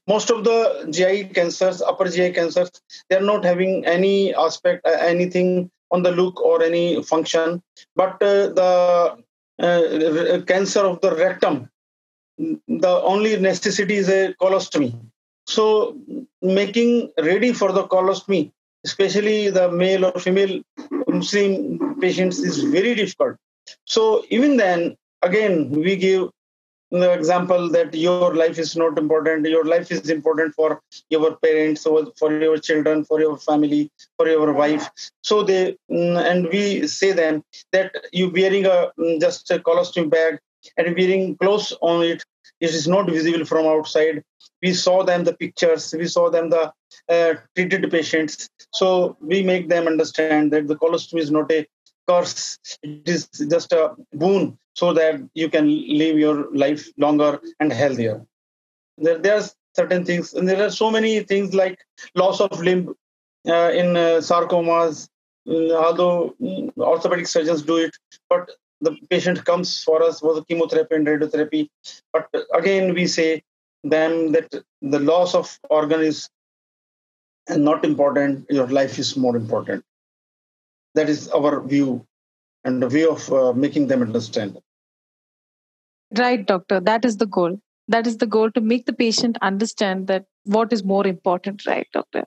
Most 0.09 0.31
of 0.31 0.43
the 0.43 0.87
GI 0.89 1.25
cancers, 1.35 1.81
upper 1.81 2.09
GI 2.09 2.31
cancers, 2.33 2.71
they 3.09 3.15
are 3.15 3.27
not 3.33 3.45
having 3.45 3.85
any 3.85 4.33
aspect, 4.33 4.85
uh, 4.85 4.97
anything 5.13 5.69
on 5.91 6.01
the 6.03 6.11
look 6.11 6.41
or 6.41 6.63
any 6.63 7.03
function. 7.03 7.61
But 7.95 8.13
uh, 8.21 8.47
the 8.59 8.73
uh, 9.61 10.41
cancer 10.47 10.81
of 10.81 11.01
the 11.01 11.15
rectum, 11.15 11.69
the 12.37 12.95
only 13.13 13.37
necessity 13.39 13.95
is 13.95 14.09
a 14.09 14.33
colostomy. 14.41 14.95
So 15.45 15.95
making 16.41 17.11
ready 17.19 17.53
for 17.53 17.71
the 17.71 17.83
colostomy, 17.83 18.51
especially 18.85 19.49
the 19.49 19.71
male 19.71 20.05
or 20.05 20.19
female 20.19 20.61
Muslim 21.07 21.99
patients 21.99 22.39
is 22.39 22.63
very 22.63 22.95
difficult. 22.95 23.37
So 23.85 24.25
even 24.29 24.57
then, 24.57 24.95
again, 25.21 25.69
we 25.69 25.95
give 25.95 26.29
the 26.91 27.13
example 27.13 27.69
that 27.69 27.93
your 27.93 28.35
life 28.35 28.57
is 28.57 28.75
not 28.75 28.97
important. 28.97 29.47
Your 29.47 29.65
life 29.65 29.91
is 29.91 30.09
important 30.09 30.55
for 30.55 30.81
your 31.09 31.35
parents, 31.37 31.85
or 31.85 32.11
for 32.17 32.31
your 32.39 32.57
children, 32.57 33.05
for 33.05 33.19
your 33.19 33.37
family, 33.37 33.91
for 34.17 34.27
your 34.27 34.53
wife. 34.53 34.89
So 35.23 35.43
they 35.43 35.77
mm, 35.91 36.17
and 36.29 36.47
we 36.49 36.87
say 36.87 37.11
them 37.11 37.43
that 37.71 37.93
you 38.11 38.29
wearing 38.29 38.65
a 38.65 38.91
mm, 38.97 39.19
just 39.19 39.49
a 39.51 39.59
costume 39.59 40.09
bag 40.09 40.39
and 40.77 40.95
wearing 40.97 41.37
clothes 41.37 41.73
on 41.81 42.03
it, 42.03 42.23
it 42.59 42.71
is 42.71 42.87
not 42.87 43.09
visible 43.09 43.45
from 43.45 43.65
outside. 43.65 44.23
We 44.61 44.73
saw 44.73 45.03
them 45.03 45.23
the 45.23 45.33
pictures. 45.33 45.93
We 45.97 46.07
saw 46.07 46.29
them 46.29 46.49
the 46.49 46.73
uh, 47.07 47.33
treated 47.55 47.89
patients. 47.91 48.49
So 48.73 49.17
we 49.21 49.43
make 49.43 49.69
them 49.69 49.87
understand 49.87 50.51
that 50.51 50.67
the 50.67 50.75
colostomy 50.75 51.19
is 51.19 51.31
not 51.31 51.51
a 51.51 51.65
curse; 52.07 52.57
it 52.83 53.07
is 53.07 53.27
just 53.27 53.71
a 53.71 53.95
boon, 54.13 54.57
so 54.79 54.93
that 54.93 55.15
you 55.33 55.49
can 55.49 55.67
live 56.01 56.17
your 56.17 56.37
life 56.63 56.87
longer 56.97 57.31
and 57.59 57.71
healthier. 57.71 58.17
There, 58.97 59.17
there 59.17 59.37
are 59.39 59.45
certain 59.75 60.05
things, 60.05 60.33
and 60.33 60.47
there 60.47 60.63
are 60.65 60.71
so 60.71 60.89
many 60.91 61.19
things 61.21 61.53
like 61.53 61.77
loss 62.15 62.41
of 62.41 62.59
limb 62.59 62.95
uh, 63.47 63.71
in 63.81 63.97
uh, 63.97 64.21
sarcomas. 64.29 65.07
Although 65.47 66.35
mm, 66.41 66.71
orthopedic 66.77 67.27
surgeons 67.27 67.61
do 67.63 67.77
it, 67.77 67.95
but 68.29 68.51
the 68.81 68.95
patient 69.09 69.45
comes 69.45 69.83
for 69.83 70.01
us 70.03 70.19
the 70.19 70.43
chemotherapy 70.47 70.95
and 70.95 71.07
radiotherapy. 71.07 71.69
But 72.13 72.27
again, 72.53 72.93
we 72.93 73.07
say 73.07 73.43
them 73.83 74.33
that 74.33 74.53
the 74.81 74.99
loss 74.99 75.33
of 75.35 75.57
organ 75.69 76.01
is 76.01 76.29
not 77.49 77.83
important 77.83 78.45
your 78.49 78.67
life 78.67 78.99
is 78.99 79.15
more 79.17 79.35
important 79.35 79.83
that 80.95 81.09
is 81.09 81.27
our 81.29 81.61
view 81.61 82.05
and 82.63 82.81
the 82.81 82.89
way 82.89 83.05
of 83.05 83.31
uh, 83.31 83.53
making 83.53 83.87
them 83.87 84.01
understand 84.01 84.57
right 86.17 86.45
doctor 86.45 86.79
that 86.79 87.05
is 87.05 87.17
the 87.17 87.25
goal. 87.25 87.59
That 87.87 88.05
is 88.05 88.17
the 88.17 88.27
goal 88.27 88.51
to 88.51 88.61
make 88.61 88.85
the 88.85 88.93
patient 88.93 89.37
understand 89.41 90.07
that 90.07 90.25
what 90.43 90.71
is 90.71 90.83
more 90.83 91.07
important 91.07 91.65
right 91.65 91.87
doctor? 91.91 92.25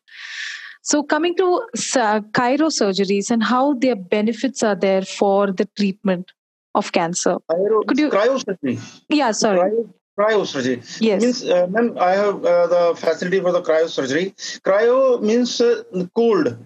So 0.83 1.05
coming 1.05 1.37
to 1.37 1.63
uh, 1.97 2.21
cryosurgeries 2.33 3.31
and 3.31 3.43
how 3.43 3.75
their 3.75 3.95
benefits 3.95 4.63
are 4.65 4.75
there 4.75 5.03
for 5.03 5.53
the 5.53 5.69
treatment 5.77 6.33
of 6.75 6.91
cancer. 6.91 7.37
Cryo, 7.51 7.87
could 7.87 7.99
you 7.99 8.11
cryosurgery 8.11 8.81
yeah 9.09 9.31
sorry. 9.31 9.61
Cryo, 9.61 9.95
cryosurgery 10.19 11.01
yes. 11.01 11.23
Means 11.23 11.45
uh, 11.45 11.67
ma'am 11.69 11.97
i 11.99 12.13
have 12.13 12.45
uh, 12.45 12.67
the 12.67 12.97
facility 12.97 13.41
for 13.41 13.53
the 13.53 13.63
cryosurgery 13.63 14.35
cryo 14.63 15.23
means 15.23 15.61
uh, 15.61 15.83
cold 16.15 16.57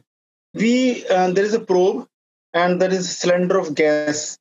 we 0.54 1.06
uh, 1.08 1.30
there 1.32 1.44
is 1.44 1.54
a 1.54 1.60
probe 1.60 2.06
and 2.56 2.80
there 2.80 2.92
is 2.92 3.00
a 3.00 3.14
cylinder 3.22 3.58
of 3.58 3.74
gas. 3.74 4.38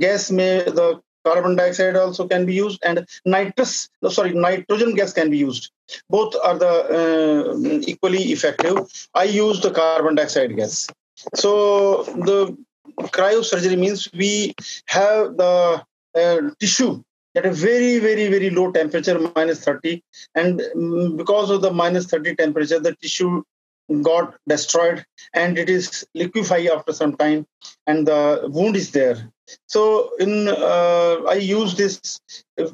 Gas 0.00 0.30
may 0.30 0.64
the 0.64 1.00
carbon 1.28 1.56
dioxide 1.56 1.96
also 1.96 2.26
can 2.32 2.46
be 2.50 2.54
used 2.54 2.80
and 2.84 3.04
nitrous 3.24 3.88
sorry 4.18 4.32
nitrogen 4.46 4.94
gas 5.00 5.12
can 5.18 5.30
be 5.30 5.38
used 5.38 5.70
both 6.10 6.34
are 6.44 6.58
the 6.64 6.74
uh, 6.98 7.80
equally 7.92 8.22
effective 8.36 8.78
i 9.14 9.24
use 9.24 9.60
the 9.66 9.72
carbon 9.80 10.14
dioxide 10.20 10.56
gas 10.60 10.86
so 11.34 11.52
the 12.30 12.38
cryosurgery 13.18 13.78
means 13.78 14.08
we 14.12 14.54
have 14.86 15.36
the 15.36 15.82
uh, 16.14 16.40
tissue 16.60 17.02
at 17.38 17.46
a 17.46 17.52
very, 17.52 17.98
very, 17.98 18.28
very 18.28 18.50
low 18.50 18.70
temperature, 18.72 19.18
minus 19.36 19.64
30. 19.64 20.02
And 20.34 20.60
mm, 20.76 21.16
because 21.16 21.50
of 21.50 21.62
the 21.62 21.72
minus 21.72 22.06
30 22.06 22.36
temperature, 22.36 22.80
the 22.80 22.94
tissue 22.96 23.42
got 24.02 24.34
destroyed 24.48 25.04
and 25.34 25.58
it 25.58 25.68
is 25.68 26.06
liquefy 26.14 26.68
after 26.68 26.92
some 26.92 27.16
time 27.16 27.46
and 27.86 28.06
the 28.06 28.48
wound 28.52 28.76
is 28.76 28.90
there 28.92 29.16
so 29.66 30.10
in 30.18 30.48
uh, 30.48 31.16
i 31.28 31.34
use 31.34 31.74
this 31.74 32.20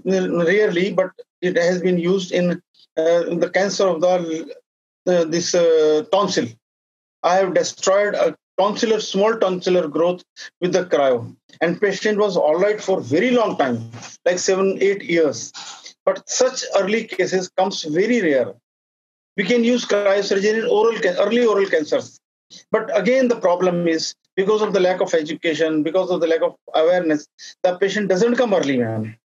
rarely 0.04 0.92
but 0.92 1.10
it 1.40 1.56
has 1.56 1.80
been 1.80 1.98
used 1.98 2.32
in, 2.32 2.60
uh, 2.98 3.24
in 3.26 3.38
the 3.38 3.50
cancer 3.50 3.86
of 3.86 4.00
the 4.00 4.14
uh, 5.06 5.24
this 5.24 5.54
uh, 5.54 6.02
tonsil 6.12 6.48
i 7.22 7.34
have 7.36 7.54
destroyed 7.54 8.14
a 8.14 8.34
tonsillar, 8.58 9.00
small 9.00 9.34
tonsillar 9.34 9.90
growth 9.90 10.22
with 10.60 10.72
the 10.72 10.84
cryo. 10.84 11.34
And 11.60 11.80
patient 11.80 12.18
was 12.18 12.36
all 12.36 12.56
right 12.56 12.80
for 12.80 13.00
very 13.00 13.30
long 13.30 13.56
time, 13.56 13.90
like 14.24 14.38
seven, 14.38 14.78
eight 14.80 15.02
years. 15.02 15.52
But 16.04 16.28
such 16.28 16.64
early 16.76 17.04
cases 17.04 17.48
comes 17.56 17.82
very 17.82 18.20
rare. 18.20 18.54
We 19.36 19.44
can 19.44 19.64
use 19.64 19.84
cryosurgery 19.84 20.62
in 20.62 20.66
oral, 20.66 20.96
early 21.18 21.44
oral 21.44 21.66
cancers. 21.66 22.20
But 22.70 22.96
again, 22.96 23.28
the 23.28 23.36
problem 23.36 23.88
is 23.88 24.14
because 24.36 24.62
of 24.62 24.72
the 24.72 24.80
lack 24.80 25.00
of 25.00 25.14
education, 25.14 25.82
because 25.82 26.10
of 26.10 26.20
the 26.20 26.26
lack 26.26 26.42
of 26.42 26.54
awareness, 26.74 27.26
the 27.62 27.76
patient 27.78 28.08
doesn't 28.08 28.36
come 28.36 28.54
early, 28.54 28.78
man. 28.78 29.16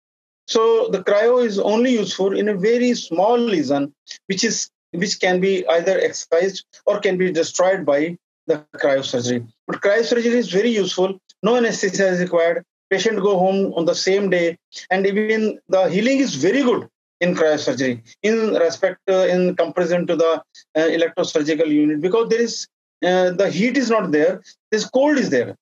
So 0.47 0.89
the 0.89 1.03
cryo 1.03 1.45
is 1.45 1.59
only 1.59 1.91
useful 1.91 2.37
in 2.37 2.49
a 2.49 2.55
very 2.55 2.93
small 2.95 3.37
lesion, 3.37 3.93
which 4.27 4.43
is 4.43 4.69
which 4.91 5.19
can 5.19 5.39
be 5.39 5.67
either 5.67 5.99
excised 5.99 6.65
or 6.87 6.99
can 6.99 7.17
be 7.17 7.31
destroyed 7.31 7.85
by 7.85 8.17
the 8.47 8.65
cryosurgery. 8.77 9.47
But 9.67 9.81
cryosurgery 9.81 10.39
is 10.43 10.49
very 10.49 10.71
useful. 10.71 11.19
No 11.43 11.55
anesthesia 11.55 12.07
is 12.07 12.19
required. 12.19 12.65
Patient 12.89 13.21
go 13.21 13.37
home 13.37 13.71
on 13.75 13.85
the 13.85 13.93
same 13.93 14.31
day, 14.31 14.57
and 14.89 15.05
even 15.05 15.59
the 15.67 15.87
healing 15.89 16.17
is 16.17 16.33
very 16.33 16.63
good 16.63 16.89
in 17.21 17.35
cryosurgery 17.35 18.01
in 18.23 18.53
respect 18.53 18.99
uh, 19.09 19.27
in 19.33 19.55
comparison 19.55 20.07
to 20.07 20.15
the 20.15 20.31
uh, 20.75 20.87
electrosurgical 20.97 21.67
unit 21.67 22.01
because 22.01 22.29
there 22.29 22.41
is 22.41 22.67
uh, 23.05 23.31
the 23.31 23.49
heat 23.49 23.77
is 23.77 23.89
not 23.89 24.11
there. 24.11 24.41
This 24.71 24.85
cold 24.89 25.17
is 25.17 25.29
there. 25.29 25.55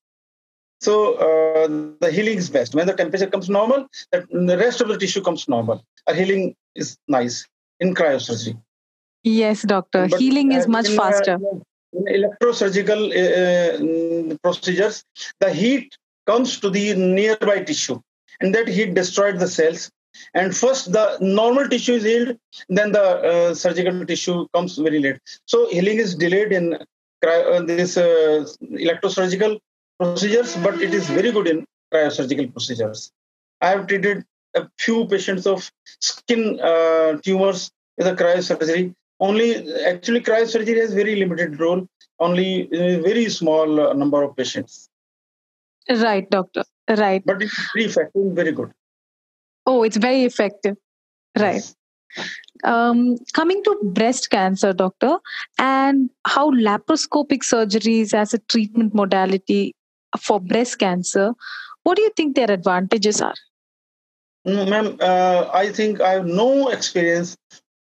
So 0.80 1.14
uh, 1.14 1.68
the 2.00 2.10
healing 2.10 2.38
is 2.38 2.50
best 2.50 2.74
when 2.74 2.86
the 2.86 2.94
temperature 2.94 3.26
comes 3.26 3.48
normal. 3.48 3.86
The 4.12 4.56
rest 4.58 4.80
of 4.80 4.88
the 4.88 4.98
tissue 4.98 5.22
comes 5.22 5.48
normal. 5.48 5.84
A 6.06 6.14
healing 6.14 6.56
is 6.74 6.96
nice. 7.08 7.46
in 7.80 7.94
cryosurgery. 7.94 8.60
Yes, 9.22 9.62
doctor. 9.62 10.08
But 10.08 10.20
Healing 10.20 10.52
is 10.52 10.68
much 10.68 10.88
in, 10.90 10.98
uh, 10.98 11.02
faster. 11.02 11.38
in 11.92 12.04
electrosurgical 12.04 13.02
uh, 13.12 14.36
procedures, 14.42 15.04
the 15.40 15.52
heat 15.52 15.96
comes 16.26 16.60
to 16.60 16.70
the 16.70 16.94
nearby 16.94 17.62
tissue, 17.62 18.00
and 18.40 18.54
that 18.54 18.68
heat 18.68 18.94
destroyed 18.94 19.38
the 19.38 19.48
cells. 19.48 19.90
And 20.34 20.56
first, 20.56 20.92
the 20.92 21.18
normal 21.20 21.68
tissue 21.68 21.94
is 21.94 22.04
healed, 22.04 22.36
then 22.68 22.92
the 22.92 23.02
uh, 23.02 23.54
surgical 23.54 24.04
tissue 24.06 24.46
comes 24.54 24.76
very 24.76 25.00
late. 25.00 25.18
So 25.46 25.68
healing 25.68 25.98
is 25.98 26.14
delayed 26.14 26.52
in 26.52 26.74
uh, 26.74 27.62
this 27.62 27.96
uh, 27.96 28.44
electrosurgical 28.62 29.58
procedures, 29.98 30.56
but 30.56 30.80
it 30.80 30.94
is 30.94 31.08
very 31.08 31.32
good 31.32 31.48
in 31.48 31.66
cryosurgical 31.92 32.52
procedures. 32.52 33.10
I 33.60 33.70
have 33.70 33.86
treated 33.86 34.24
a 34.54 34.68
few 34.78 35.06
patients 35.06 35.46
of 35.46 35.70
skin 36.00 36.60
uh, 36.60 37.18
tumors 37.22 37.70
with 37.96 38.06
a 38.06 38.14
cryosurgery. 38.14 38.94
Only 39.20 39.74
actually 39.84 40.20
cryosurgery 40.20 40.76
has 40.80 40.94
very 40.94 41.16
limited 41.16 41.58
role. 41.58 41.86
Only 42.20 42.68
a 42.72 43.00
very 43.00 43.28
small 43.28 43.88
uh, 43.88 43.92
number 43.92 44.22
of 44.22 44.36
patients. 44.36 44.88
Right, 45.88 46.28
doctor. 46.30 46.64
Right. 46.88 47.24
But 47.24 47.42
it's 47.42 47.72
very 47.72 47.86
effective, 47.86 48.32
very 48.32 48.52
good. 48.52 48.72
Oh, 49.68 49.82
it's 49.82 49.98
very 49.98 50.24
effective. 50.24 50.76
Right. 51.38 51.62
Um, 52.64 53.18
coming 53.34 53.62
to 53.64 53.76
breast 53.82 54.30
cancer, 54.30 54.72
doctor, 54.72 55.18
and 55.58 56.08
how 56.26 56.50
laparoscopic 56.52 57.42
surgeries 57.42 58.14
as 58.14 58.32
a 58.32 58.38
treatment 58.38 58.94
modality 58.94 59.74
for 60.18 60.40
breast 60.40 60.78
cancer, 60.78 61.34
what 61.82 61.96
do 61.96 62.02
you 62.02 62.10
think 62.16 62.34
their 62.34 62.50
advantages 62.50 63.20
are? 63.20 63.34
Mm, 64.46 64.70
ma'am, 64.70 64.96
uh, 65.00 65.50
I 65.52 65.70
think 65.70 66.00
I 66.00 66.12
have 66.12 66.26
no 66.26 66.70
experience 66.70 67.36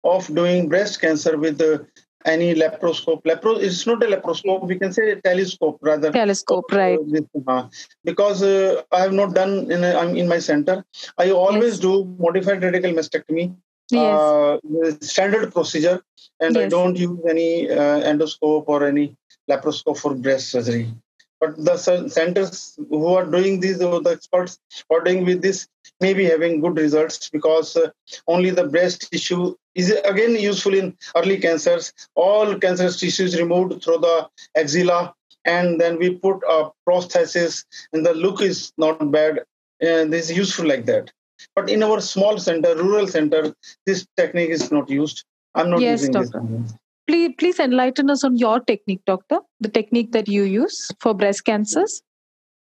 of 0.03 0.27
doing 0.35 0.69
breast 0.69 1.01
cancer 1.01 1.35
with 1.35 1.59
uh, 1.59 1.79
any 2.25 2.53
laparoscope. 2.55 3.23
Lapro 3.23 3.61
it's 3.61 3.85
not 3.85 4.03
a 4.03 4.07
laparoscope. 4.07 4.67
We 4.67 4.77
can 4.77 4.93
say 4.93 5.11
a 5.11 5.21
telescope 5.21 5.79
rather. 5.81 6.11
Telescope, 6.11 6.71
right? 6.71 6.99
Uh, 7.47 7.67
because 8.03 8.43
uh, 8.43 8.81
I 8.91 9.01
have 9.01 9.13
not 9.13 9.33
done 9.33 9.71
in 9.71 9.83
a, 9.83 10.07
in 10.13 10.27
my 10.27 10.39
center. 10.39 10.83
I 11.17 11.31
always 11.31 11.73
yes. 11.73 11.79
do 11.79 12.05
modified 12.19 12.63
radical 12.63 12.91
mastectomy. 12.91 13.55
Yes. 13.89 14.19
Uh, 14.19 14.57
standard 15.01 15.51
procedure, 15.53 16.01
and 16.39 16.55
yes. 16.55 16.65
I 16.65 16.69
don't 16.69 16.95
use 16.95 17.19
any 17.29 17.69
uh, 17.69 17.99
endoscope 18.11 18.63
or 18.67 18.85
any 18.85 19.15
laparoscope 19.49 19.97
for 19.97 20.15
breast 20.15 20.49
surgery 20.49 20.93
but 21.41 21.57
the 21.57 21.75
centers 21.75 22.77
who 22.89 23.07
are 23.07 23.25
doing 23.25 23.59
these, 23.59 23.79
the 23.79 24.11
experts 24.11 24.59
who 24.87 24.95
are 24.95 25.03
doing 25.03 25.25
with 25.25 25.41
this, 25.41 25.67
may 25.99 26.13
be 26.13 26.25
having 26.25 26.61
good 26.61 26.77
results 26.77 27.29
because 27.29 27.75
uh, 27.75 27.89
only 28.27 28.51
the 28.51 28.67
breast 28.67 29.11
tissue 29.11 29.55
is 29.73 29.91
again 30.05 30.35
useful 30.35 30.75
in 30.75 30.95
early 31.15 31.39
cancers. 31.39 31.91
All 32.15 32.57
cancerous 32.59 32.99
tissues 32.99 33.39
removed 33.39 33.83
through 33.83 33.97
the 33.97 34.29
axilla, 34.55 35.15
and 35.45 35.81
then 35.81 35.97
we 35.97 36.11
put 36.15 36.41
a 36.47 36.69
prosthesis, 36.87 37.65
and 37.91 38.05
the 38.05 38.13
look 38.13 38.41
is 38.41 38.71
not 38.77 39.11
bad. 39.11 39.41
And 39.81 40.13
this 40.13 40.29
is 40.29 40.37
useful 40.37 40.67
like 40.67 40.85
that. 40.85 41.11
But 41.55 41.69
in 41.69 41.81
our 41.81 42.01
small 42.01 42.37
center, 42.37 42.75
rural 42.75 43.07
center, 43.07 43.55
this 43.87 44.05
technique 44.15 44.51
is 44.51 44.71
not 44.71 44.91
used. 44.91 45.25
I'm 45.55 45.71
not 45.71 45.81
yes, 45.81 46.01
using 46.01 46.13
doctor. 46.13 46.41
this 46.43 46.73
please, 47.11 47.33
please 47.37 47.59
enlighten 47.59 48.09
us 48.09 48.23
on 48.23 48.37
your 48.37 48.61
technique, 48.61 49.01
doctor, 49.05 49.39
the 49.59 49.67
technique 49.67 50.13
that 50.13 50.29
you 50.29 50.43
use 50.43 50.89
for 51.01 51.13
breast 51.13 51.43
cancers. 51.43 52.01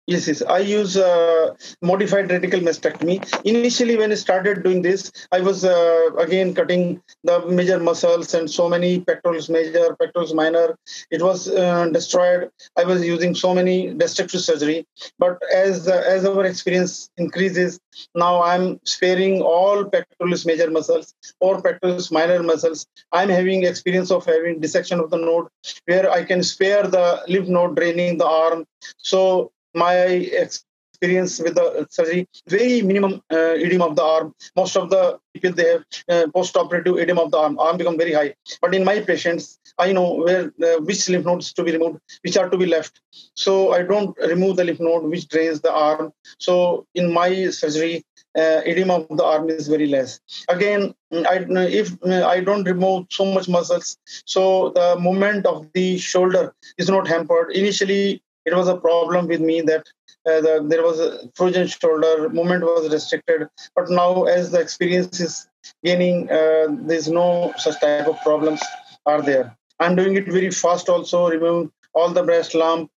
Yes, 0.06 0.28
yes. 0.28 0.42
I 0.42 0.58
use 0.58 0.98
uh, 0.98 1.54
modified 1.80 2.30
radical 2.30 2.60
mastectomy. 2.60 3.16
Initially, 3.46 3.96
when 3.96 4.12
I 4.12 4.16
started 4.16 4.62
doing 4.62 4.82
this, 4.82 5.10
I 5.32 5.40
was 5.40 5.64
uh, 5.64 6.10
again 6.18 6.52
cutting 6.52 7.00
the 7.22 7.40
major 7.46 7.80
muscles 7.80 8.34
and 8.34 8.50
so 8.50 8.68
many 8.68 9.00
pectoralis 9.00 9.48
major, 9.48 9.96
pectoralis 9.98 10.34
minor. 10.34 10.76
It 11.10 11.22
was 11.22 11.48
uh, 11.48 11.88
destroyed. 11.88 12.50
I 12.76 12.84
was 12.84 13.02
using 13.02 13.34
so 13.34 13.54
many 13.54 13.94
destructive 13.94 14.42
surgery. 14.42 14.86
But 15.18 15.40
as 15.54 15.88
uh, 15.88 16.04
as 16.06 16.26
our 16.26 16.44
experience 16.44 17.08
increases, 17.16 17.80
now 18.14 18.42
I'm 18.42 18.80
sparing 18.84 19.40
all 19.40 19.86
pectoralis 19.86 20.44
major 20.44 20.70
muscles 20.70 21.14
or 21.40 21.62
pectoralis 21.62 22.12
minor 22.12 22.42
muscles. 22.42 22.86
I'm 23.12 23.30
having 23.30 23.64
experience 23.64 24.10
of 24.10 24.26
having 24.26 24.60
dissection 24.60 25.00
of 25.00 25.08
the 25.08 25.16
node 25.16 25.48
where 25.86 26.10
I 26.10 26.24
can 26.24 26.42
spare 26.42 26.82
the 26.82 27.22
lymph 27.26 27.48
node 27.48 27.76
draining 27.76 28.18
the 28.18 28.26
arm. 28.26 28.66
So 28.98 29.50
my 29.74 29.94
experience 29.94 31.40
with 31.40 31.54
the 31.56 31.86
surgery, 31.90 32.28
very 32.48 32.82
minimum 32.82 33.22
uh, 33.30 33.54
edema 33.54 33.86
of 33.86 33.96
the 33.96 34.02
arm. 34.02 34.34
Most 34.56 34.76
of 34.76 34.90
the 34.90 35.18
people 35.32 35.52
they 35.52 35.68
have 35.72 35.84
uh, 36.08 36.26
post-operative 36.32 36.98
edema 36.98 37.22
of 37.22 37.30
the 37.30 37.38
arm. 37.38 37.58
Arm 37.58 37.76
become 37.76 37.98
very 37.98 38.12
high. 38.12 38.34
But 38.62 38.74
in 38.74 38.84
my 38.84 39.00
patients, 39.00 39.58
I 39.78 39.92
know 39.92 40.14
where 40.14 40.52
uh, 40.62 40.80
which 40.80 41.08
lymph 41.08 41.26
nodes 41.26 41.52
to 41.54 41.64
be 41.64 41.72
removed, 41.72 41.98
which 42.22 42.36
are 42.36 42.48
to 42.48 42.56
be 42.56 42.66
left. 42.66 43.00
So 43.34 43.72
I 43.72 43.82
don't 43.82 44.16
remove 44.18 44.56
the 44.56 44.64
lymph 44.64 44.80
node 44.80 45.04
which 45.04 45.28
drains 45.28 45.60
the 45.60 45.72
arm. 45.72 46.12
So 46.38 46.86
in 46.94 47.12
my 47.12 47.50
surgery, 47.50 48.04
uh, 48.36 48.60
edema 48.66 48.94
of 48.94 49.16
the 49.16 49.24
arm 49.24 49.48
is 49.48 49.68
very 49.68 49.86
less. 49.86 50.20
Again, 50.48 50.94
I, 51.12 51.46
if 51.82 51.92
I 52.04 52.40
don't 52.40 52.64
remove 52.64 53.06
so 53.10 53.24
much 53.24 53.48
muscles, 53.48 53.96
so 54.24 54.70
the 54.70 54.96
movement 54.98 55.46
of 55.46 55.68
the 55.72 55.98
shoulder 55.98 56.52
is 56.76 56.88
not 56.88 57.06
hampered. 57.06 57.52
Initially, 57.52 58.23
it 58.44 58.54
was 58.54 58.68
a 58.68 58.76
problem 58.76 59.26
with 59.26 59.40
me 59.40 59.60
that 59.62 59.86
uh, 60.26 60.40
the, 60.40 60.64
there 60.68 60.82
was 60.82 61.00
a 61.00 61.28
frozen 61.34 61.66
shoulder 61.66 62.28
movement 62.28 62.64
was 62.64 62.92
restricted. 62.92 63.48
But 63.74 63.90
now 63.90 64.24
as 64.24 64.50
the 64.50 64.60
experience 64.60 65.20
is 65.20 65.46
gaining 65.84 66.30
uh, 66.30 66.68
there's 66.70 67.08
no 67.08 67.52
such 67.56 67.80
type 67.80 68.06
of 68.06 68.20
problems 68.22 68.60
are 69.06 69.22
there. 69.22 69.56
I'm 69.80 69.96
doing 69.96 70.16
it 70.16 70.26
very 70.26 70.50
fast 70.50 70.88
also 70.88 71.28
removing 71.28 71.70
all 71.94 72.10
the 72.10 72.22
breast 72.22 72.54
lump 72.54 72.90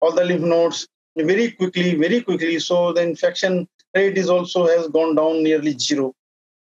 all 0.00 0.12
the 0.12 0.24
lymph 0.24 0.42
nodes 0.42 0.86
very 1.16 1.50
quickly 1.52 1.94
very 1.94 2.20
quickly. 2.22 2.58
So 2.58 2.92
the 2.92 3.02
infection 3.02 3.68
rate 3.94 4.18
is 4.18 4.28
also 4.28 4.66
has 4.66 4.88
gone 4.88 5.14
down 5.14 5.42
nearly 5.42 5.78
zero. 5.78 6.12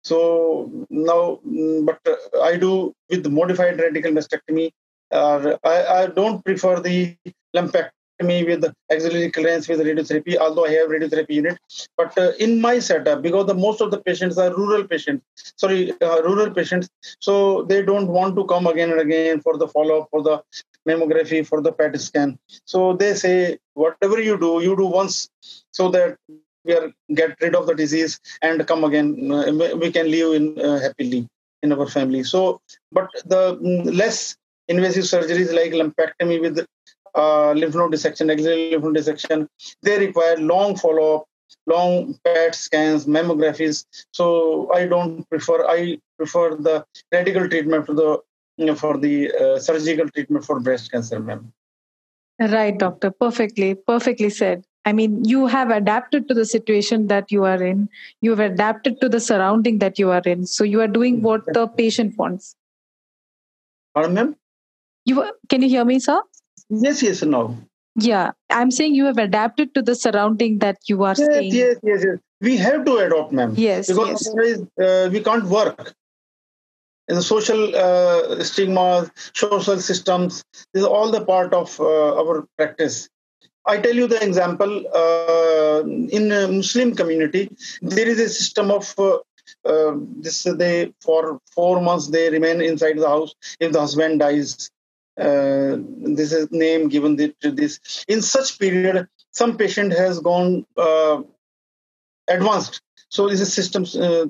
So 0.02 0.87
now 0.90 1.40
mm, 1.48 1.87
but 1.87 1.98
uh, 2.06 2.40
i 2.42 2.56
do 2.56 2.94
with 3.08 3.26
modified 3.26 3.80
radical 3.80 4.12
mastectomy 4.12 4.70
uh, 5.10 5.56
I, 5.64 6.02
I 6.02 6.06
don't 6.06 6.44
prefer 6.44 6.80
the 6.80 7.16
lumpectomy 7.56 7.93
me 8.22 8.44
with 8.44 8.64
axillary 8.90 9.31
clearance 9.31 9.68
with 9.68 9.81
radiotherapy, 9.81 10.37
although 10.37 10.66
I 10.66 10.72
have 10.72 10.88
radiotherapy 10.88 11.31
unit. 11.31 11.59
But 11.96 12.16
uh, 12.16 12.33
in 12.38 12.61
my 12.61 12.79
setup, 12.79 13.22
because 13.22 13.46
the 13.46 13.55
most 13.55 13.81
of 13.81 13.90
the 13.90 13.98
patients 13.98 14.38
are 14.38 14.55
rural 14.55 14.85
patients, 14.85 15.24
sorry, 15.57 15.92
uh, 16.00 16.22
rural 16.22 16.50
patients, 16.50 16.88
so 17.20 17.62
they 17.62 17.83
don't 17.83 18.09
want 18.09 18.37
to 18.37 18.44
come 18.46 18.66
again 18.66 18.90
and 18.90 19.00
again 19.00 19.40
for 19.40 19.59
the 19.59 19.68
follow-up, 19.68 20.09
for 20.11 20.22
the 20.22 20.42
mammography, 20.88 21.46
for 21.46 21.61
the 21.61 21.72
PET 21.72 22.00
scan. 22.00 22.38
So 22.64 22.92
they 22.94 23.14
say, 23.14 23.59
whatever 23.74 24.20
you 24.20 24.38
do, 24.38 24.62
you 24.62 24.77
do 24.77 24.87
once 24.87 25.29
so 25.72 25.90
that 25.90 26.16
we 26.64 26.72
are 26.74 26.92
get 27.14 27.37
rid 27.40 27.55
of 27.55 27.66
the 27.66 27.74
disease 27.74 28.20
and 28.42 28.66
come 28.66 28.85
again. 28.85 29.31
Uh, 29.31 29.77
we 29.77 29.90
can 29.90 30.11
live 30.11 30.35
in 30.35 30.59
uh, 30.59 30.81
happily 30.81 31.29
in 31.62 31.72
our 31.72 31.88
family. 31.88 32.22
So, 32.22 32.61
but 32.92 33.09
the 33.24 33.57
mm, 33.57 33.94
less 33.94 34.37
invasive 34.68 35.05
surgeries 35.05 35.53
like 35.53 35.72
lumpectomy 35.72 36.40
with 36.40 36.66
uh, 37.14 37.53
lymph 37.53 37.74
node 37.74 37.92
dissection, 37.92 38.31
axillary 38.31 38.70
lymph 38.70 38.85
node 38.85 38.94
dissection, 38.94 39.48
they 39.83 39.98
require 39.98 40.37
long 40.37 40.77
follow-up, 40.77 41.24
long 41.66 42.18
PET 42.24 42.55
scans, 42.55 43.07
mammographies. 43.07 43.85
So 44.12 44.72
I 44.72 44.87
don't 44.87 45.29
prefer. 45.29 45.66
I 45.66 45.98
prefer 46.16 46.57
the 46.57 46.85
radical 47.12 47.48
treatment 47.48 47.87
for 47.87 47.94
the 47.94 48.18
you 48.57 48.66
know, 48.66 48.74
for 48.74 48.96
the 48.96 49.33
uh, 49.33 49.59
surgical 49.59 50.09
treatment 50.11 50.44
for 50.44 50.61
breast 50.61 50.90
cancer, 50.90 51.18
ma'am. 51.18 51.53
Right, 52.38 52.77
doctor. 52.77 53.11
Perfectly, 53.11 53.74
perfectly 53.74 54.31
said. 54.31 54.64
I 54.85 54.92
mean, 54.92 55.24
you 55.24 55.46
have 55.46 55.70
adapted 55.70 56.29
to 56.29 56.35
the 56.35 56.44
situation 56.44 57.07
that 57.07 57.33
you 57.33 57.44
are 57.44 57.62
in. 57.62 57.88
You 58.20 58.31
have 58.31 58.40
adapted 58.40 59.00
to 59.00 59.09
the 59.09 59.20
surrounding 59.20 59.79
that 59.79 59.98
you 59.98 60.11
are 60.11 60.22
in. 60.24 60.46
So 60.46 60.62
you 60.62 60.81
are 60.81 60.88
doing 60.88 61.22
what 61.22 61.42
the 61.46 61.66
patient 61.66 62.18
wants. 62.18 62.55
Pardon, 63.94 64.14
ma'am? 64.14 64.37
You 65.07 65.33
can 65.48 65.62
you 65.62 65.68
hear 65.68 65.85
me, 65.85 66.00
sir? 66.00 66.20
Yes, 66.70 67.03
yes, 67.03 67.22
no. 67.22 67.57
Yeah, 67.96 68.33
I'm 68.50 68.70
saying 68.70 68.94
you 68.94 69.05
have 69.05 69.18
adapted 69.18 69.74
to 69.74 69.83
the 69.83 69.94
surrounding 69.94 70.59
that 70.59 70.79
you 70.88 71.05
are 71.05 71.14
yes, 71.16 71.24
staying. 71.24 71.55
Yes, 71.55 71.77
yes, 71.83 72.05
yes. 72.05 72.18
We 72.40 72.57
have 72.57 72.85
to 72.85 72.96
adopt, 72.98 73.33
ma'am. 73.33 73.55
Yes, 73.57 73.87
because 73.87 74.29
yes. 74.37 74.61
Uh, 74.81 75.09
we 75.11 75.20
can't 75.20 75.44
work. 75.44 75.94
In 77.07 77.16
the 77.16 77.22
social 77.22 77.77
uh, 77.77 78.42
stigma, 78.42 79.11
social 79.35 79.79
systems, 79.79 80.42
this 80.72 80.83
is 80.83 80.87
all 80.87 81.11
the 81.11 81.24
part 81.24 81.53
of 81.53 81.79
uh, 81.79 82.20
our 82.20 82.46
practice. 82.57 83.09
I 83.66 83.79
tell 83.79 83.94
you 83.94 84.07
the 84.07 84.22
example. 84.22 84.85
Uh, 84.92 85.87
in 85.87 86.33
a 86.33 86.48
Muslim 86.48 86.94
community, 86.94 87.50
there 87.81 88.09
is 88.09 88.18
a 88.18 88.29
system 88.29 88.70
of 88.70 88.94
uh, 88.98 89.18
uh, 89.64 89.94
this. 90.16 90.42
They 90.42 90.92
for 91.00 91.40
four 91.55 91.81
months 91.81 92.09
they 92.09 92.31
remain 92.31 92.61
inside 92.61 92.98
the 92.98 93.09
house 93.09 93.35
if 93.61 93.72
the 93.72 93.81
husband 93.81 94.20
dies 94.20 94.70
uh, 95.18 95.77
this 96.18 96.33
is 96.33 96.50
name 96.50 96.88
given 96.88 97.16
to 97.16 97.50
this. 97.50 98.05
In 98.09 98.22
such 98.22 98.59
period, 98.59 99.09
some 99.31 99.57
patient 99.57 99.92
has 99.92 100.20
gone 100.20 100.66
uh, 100.77 101.22
advanced. 102.29 102.81
So 103.09 103.29
this 103.29 103.40
is 103.40 103.53
systems 103.53 103.96
uh, 103.96 104.24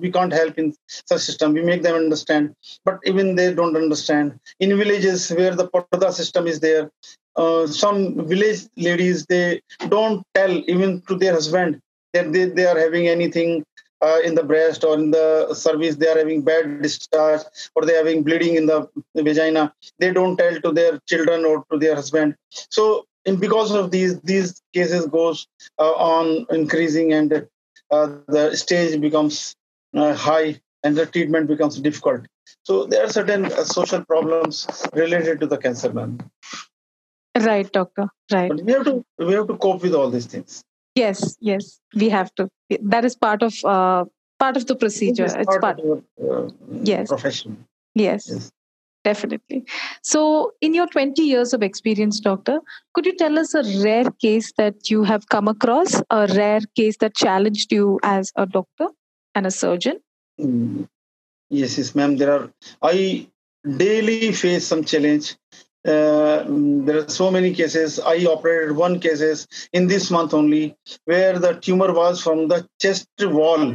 we 0.00 0.10
can't 0.10 0.32
help 0.32 0.58
in 0.58 0.74
such 0.88 1.20
system. 1.20 1.52
We 1.52 1.62
make 1.62 1.82
them 1.82 1.94
understand, 1.94 2.54
but 2.84 2.98
even 3.04 3.34
they 3.34 3.52
don't 3.52 3.76
understand. 3.76 4.40
In 4.60 4.78
villages 4.78 5.30
where 5.30 5.54
the 5.54 5.68
parda 5.68 6.12
system 6.12 6.46
is 6.46 6.60
there, 6.60 6.90
uh, 7.36 7.66
some 7.66 8.26
village 8.26 8.62
ladies 8.76 9.26
they 9.26 9.60
don't 9.88 10.22
tell 10.34 10.50
even 10.50 11.02
to 11.02 11.16
their 11.16 11.34
husband 11.34 11.80
that 12.12 12.32
they, 12.32 12.46
they 12.46 12.66
are 12.66 12.78
having 12.78 13.08
anything 13.08 13.64
uh, 14.02 14.18
in 14.24 14.34
the 14.34 14.42
breast 14.42 14.84
or 14.84 14.94
in 14.94 15.10
the 15.10 15.54
cervix 15.54 15.96
they 15.96 16.08
are 16.08 16.18
having 16.18 16.42
bad 16.42 16.82
discharge 16.82 17.42
or 17.74 17.84
they 17.84 17.94
are 17.94 18.04
having 18.04 18.22
bleeding 18.22 18.56
in 18.56 18.66
the 18.66 18.88
vagina. 19.14 19.72
They 19.98 20.12
don't 20.12 20.36
tell 20.36 20.60
to 20.60 20.72
their 20.72 20.98
children 21.06 21.44
or 21.44 21.64
to 21.70 21.78
their 21.78 21.94
husband. 21.94 22.36
So 22.70 23.06
and 23.26 23.38
because 23.40 23.70
of 23.72 23.90
these 23.90 24.20
these 24.20 24.62
cases 24.72 25.06
goes 25.06 25.46
uh, 25.78 25.92
on 25.92 26.46
increasing 26.50 27.12
and 27.12 27.46
uh, 27.90 28.08
the 28.28 28.56
stage 28.56 29.00
becomes 29.00 29.54
uh, 29.94 30.14
high 30.14 30.60
and 30.82 30.96
the 30.96 31.06
treatment 31.06 31.48
becomes 31.48 31.78
difficult. 31.80 32.26
So 32.62 32.86
there 32.86 33.04
are 33.04 33.08
certain 33.08 33.46
uh, 33.46 33.64
social 33.64 34.04
problems 34.04 34.66
related 34.92 35.40
to 35.40 35.46
the 35.46 35.58
cancer 35.58 35.92
man 35.92 36.20
right 37.38 37.70
doctor. 37.72 38.08
Right. 38.32 38.48
But 38.48 38.64
we 38.64 38.72
have 38.72 38.84
to 38.84 39.04
we 39.18 39.32
have 39.34 39.46
to 39.48 39.56
cope 39.56 39.82
with 39.82 39.94
all 39.94 40.10
these 40.10 40.26
things 40.26 40.64
yes 40.94 41.36
yes. 41.40 41.80
We 41.94 42.08
have 42.08 42.34
to. 42.36 42.48
That 42.82 43.04
is 43.04 43.16
part 43.16 43.42
of 43.42 43.54
uh, 43.64 44.04
part 44.38 44.56
of 44.56 44.66
the 44.66 44.76
procedure. 44.76 45.24
It's, 45.24 45.34
it's 45.34 45.58
part, 45.58 45.78
of 45.78 45.84
your, 45.84 46.44
uh, 46.46 46.50
yes. 46.82 47.08
profession. 47.08 47.64
Yes. 47.94 48.28
yes. 48.28 48.50
Definitely. 49.02 49.64
So 50.02 50.52
in 50.60 50.74
your 50.74 50.86
20 50.86 51.22
years 51.22 51.54
of 51.54 51.62
experience 51.62 52.20
doctor 52.20 52.60
could 52.92 53.06
you 53.06 53.16
tell 53.16 53.38
us 53.38 53.54
a 53.54 53.62
rare 53.82 54.10
case 54.20 54.52
that 54.58 54.90
you 54.90 55.04
have 55.04 55.26
come 55.28 55.48
across 55.48 56.02
a 56.10 56.26
rare 56.36 56.60
case 56.76 56.98
that 56.98 57.16
challenged 57.16 57.72
you 57.72 57.98
as 58.02 58.30
a 58.36 58.44
doctor 58.44 58.88
and 59.34 59.46
a 59.46 59.50
surgeon? 59.50 60.00
Mm. 60.38 60.86
yes 61.48 61.78
yes 61.78 61.94
ma'am. 61.94 62.16
There 62.16 62.32
are 62.32 62.52
i 62.82 63.26
daily 63.76 64.32
face 64.32 64.66
some 64.66 64.84
challenge 64.84 65.36
uh, 65.86 66.44
there 66.46 66.98
are 66.98 67.08
so 67.08 67.30
many 67.30 67.54
cases. 67.54 67.98
I 67.98 68.24
operated 68.26 68.76
one 68.76 69.00
cases 69.00 69.46
in 69.72 69.86
this 69.86 70.10
month 70.10 70.34
only 70.34 70.76
where 71.04 71.38
the 71.38 71.54
tumor 71.54 71.92
was 71.92 72.22
from 72.22 72.48
the 72.48 72.66
chest 72.80 73.08
wall, 73.20 73.74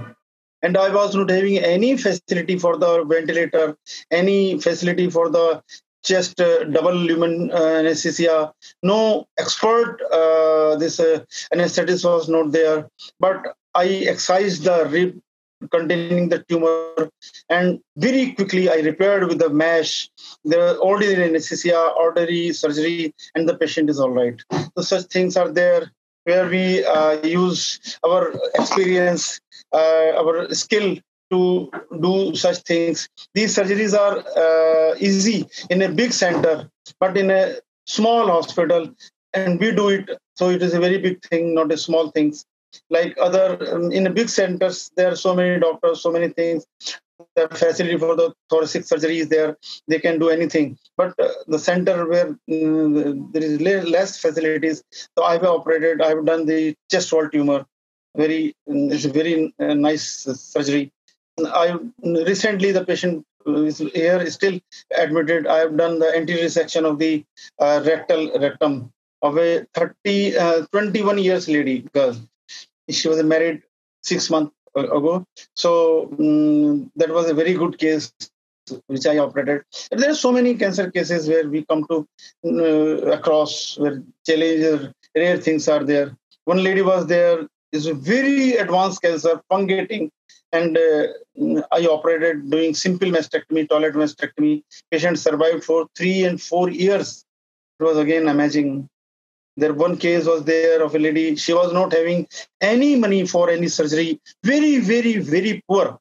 and 0.61 0.77
I 0.77 0.93
was 0.93 1.15
not 1.15 1.29
having 1.29 1.57
any 1.57 1.97
facility 1.97 2.59
for 2.59 2.77
the 2.77 3.03
ventilator, 3.05 3.77
any 4.11 4.59
facility 4.59 5.09
for 5.09 5.29
the 5.29 5.63
chest 6.03 6.39
uh, 6.39 6.63
double 6.65 6.93
lumen 6.93 7.51
uh, 7.51 7.81
anesthesia. 7.81 8.53
No 8.83 9.25
expert. 9.37 9.97
Uh, 10.11 10.75
this 10.75 10.99
uh, 10.99 11.23
anesthetist 11.51 12.05
was 12.05 12.29
not 12.29 12.51
there, 12.51 12.87
but 13.19 13.55
I 13.73 13.87
excised 14.13 14.63
the 14.63 14.85
rib 14.85 15.19
containing 15.71 16.29
the 16.29 16.39
tumor. 16.49 17.09
And 17.49 17.79
very 17.97 18.31
quickly 18.33 18.69
i 18.69 18.77
repaired 18.77 19.27
with 19.27 19.39
the 19.39 19.49
mesh 19.49 20.09
the 20.43 20.77
ordinary 20.77 21.25
anesthesia 21.29 21.79
ordinary 22.05 22.53
surgery 22.53 23.13
and 23.35 23.47
the 23.47 23.57
patient 23.57 23.89
is 23.89 23.99
all 23.99 24.11
right. 24.11 24.41
So 24.75 24.81
such 24.81 25.05
things 25.05 25.37
are 25.37 25.51
there 25.51 25.91
where 26.23 26.47
we 26.49 26.83
uh, 26.85 27.21
use 27.25 27.97
our 28.05 28.33
experience 28.55 29.39
uh, 29.73 30.11
our 30.21 30.53
skill 30.53 30.97
to 31.31 31.71
do 32.01 32.35
such 32.35 32.59
things. 32.59 33.09
These 33.33 33.55
surgeries 33.55 33.97
are 33.97 34.17
uh, 34.45 34.95
easy 34.99 35.47
in 35.69 35.81
a 35.81 35.89
big 35.89 36.13
center 36.13 36.69
but 36.99 37.17
in 37.17 37.31
a 37.31 37.55
small 37.85 38.27
hospital 38.27 38.89
and 39.33 39.59
we 39.59 39.71
do 39.71 39.89
it. 39.89 40.09
So 40.35 40.49
it 40.49 40.61
is 40.61 40.73
a 40.73 40.79
very 40.79 40.97
big 40.97 41.23
thing 41.23 41.55
not 41.55 41.71
a 41.71 41.77
small 41.77 42.11
things 42.11 42.45
like 42.89 43.15
other 43.19 43.57
um, 43.73 43.91
in 43.91 44.11
big 44.13 44.29
centers 44.29 44.91
there 44.95 45.11
are 45.11 45.15
so 45.15 45.35
many 45.35 45.59
doctors 45.59 46.01
so 46.01 46.11
many 46.11 46.29
things. 46.29 46.65
The 47.35 47.47
facility 47.47 47.97
for 47.97 48.15
the 48.17 48.33
thoracic 48.49 48.83
surgery 48.83 49.19
is 49.19 49.29
there. 49.29 49.57
They 49.88 49.99
can 49.99 50.19
do 50.19 50.29
anything. 50.29 50.77
But 50.97 51.17
uh, 51.17 51.29
the 51.47 51.59
center 51.59 52.07
where 52.09 52.38
mm, 52.49 53.31
there 53.31 53.43
is 53.43 53.61
less 53.61 54.19
facilities 54.19 54.83
so 55.17 55.23
i've 55.23 55.43
operated 55.43 56.01
i've 56.01 56.25
done 56.25 56.45
the 56.45 56.75
chest 56.91 57.11
wall 57.13 57.29
tumor. 57.29 57.65
Very 58.15 58.55
mm, 58.69 58.91
it's 58.91 59.05
a 59.05 59.09
very 59.09 59.53
uh, 59.59 59.73
nice 59.73 60.05
surgery. 60.53 60.91
I 61.43 61.77
recently 62.03 62.71
the 62.71 62.85
patient 62.85 63.25
is 63.45 63.77
here 63.77 64.21
is 64.21 64.33
still 64.33 64.59
admitted. 64.97 65.47
I 65.47 65.59
have 65.59 65.77
done 65.77 65.99
the 65.99 66.15
anterior 66.15 66.49
section 66.49 66.85
of 66.85 66.99
the 66.99 67.23
uh, 67.59 67.83
rectal 67.85 68.31
rectum 68.39 68.91
of 69.21 69.38
a 69.38 69.65
30 69.73 70.38
uh, 70.38 70.65
21 70.71 71.17
years 71.17 71.47
lady 71.47 71.85
girl 71.93 72.15
she 72.89 73.08
was 73.08 73.21
married 73.24 73.63
six 74.04 74.30
months 74.30 74.54
ago. 74.76 75.26
So 75.56 76.13
um, 76.19 76.91
that 76.95 77.10
was 77.10 77.30
a 77.30 77.34
very 77.34 77.54
good 77.54 77.78
case 77.78 78.12
which 78.88 79.06
I 79.06 79.17
operated. 79.17 79.63
And 79.91 80.00
there 80.00 80.12
are 80.12 80.15
so 80.15 80.32
many 80.32 80.56
cancer 80.56 80.89
cases 80.91 81.28
where 81.28 81.48
we 81.48 81.65
come 81.65 81.86
to 81.89 82.08
uh, 82.45 83.12
across 83.12 83.78
where 83.78 84.02
challenges, 84.26 84.89
rare 85.15 85.38
things 85.38 85.67
are 85.67 85.84
there. 85.84 86.15
One 86.45 86.63
lady 86.63 86.82
was 86.82 87.08
there 87.08 87.48
is 87.71 87.88
a 87.88 87.93
very 87.93 88.56
advanced 88.58 89.02
cancer, 89.02 89.41
fungating, 89.52 90.10
and 90.52 90.78
uh, 90.78 91.62
I 91.71 91.86
operated 91.86 92.50
doing 92.50 92.74
simple 92.74 93.10
mastectomy, 93.10 93.67
toilet 93.67 93.93
mastectomy. 93.93 94.63
Patient 94.91 95.19
survived 95.19 95.63
for 95.63 95.88
three 95.98 96.24
and 96.24 96.41
four 96.41 96.69
years. 96.69 97.26
It 97.80 97.84
was 97.84 97.98
again 97.98 98.28
amazing 98.28 98.89
there 99.57 99.73
one 99.73 99.97
case 99.97 100.25
was 100.25 100.43
there 100.43 100.81
of 100.83 100.95
a 100.95 100.99
lady. 100.99 101.35
She 101.35 101.53
was 101.53 101.71
not 101.73 101.93
having 101.93 102.27
any 102.61 102.95
money 102.95 103.25
for 103.25 103.49
any 103.49 103.67
surgery. 103.67 104.19
Very 104.43 104.79
very 104.79 105.17
very 105.17 105.63
poor. 105.67 105.97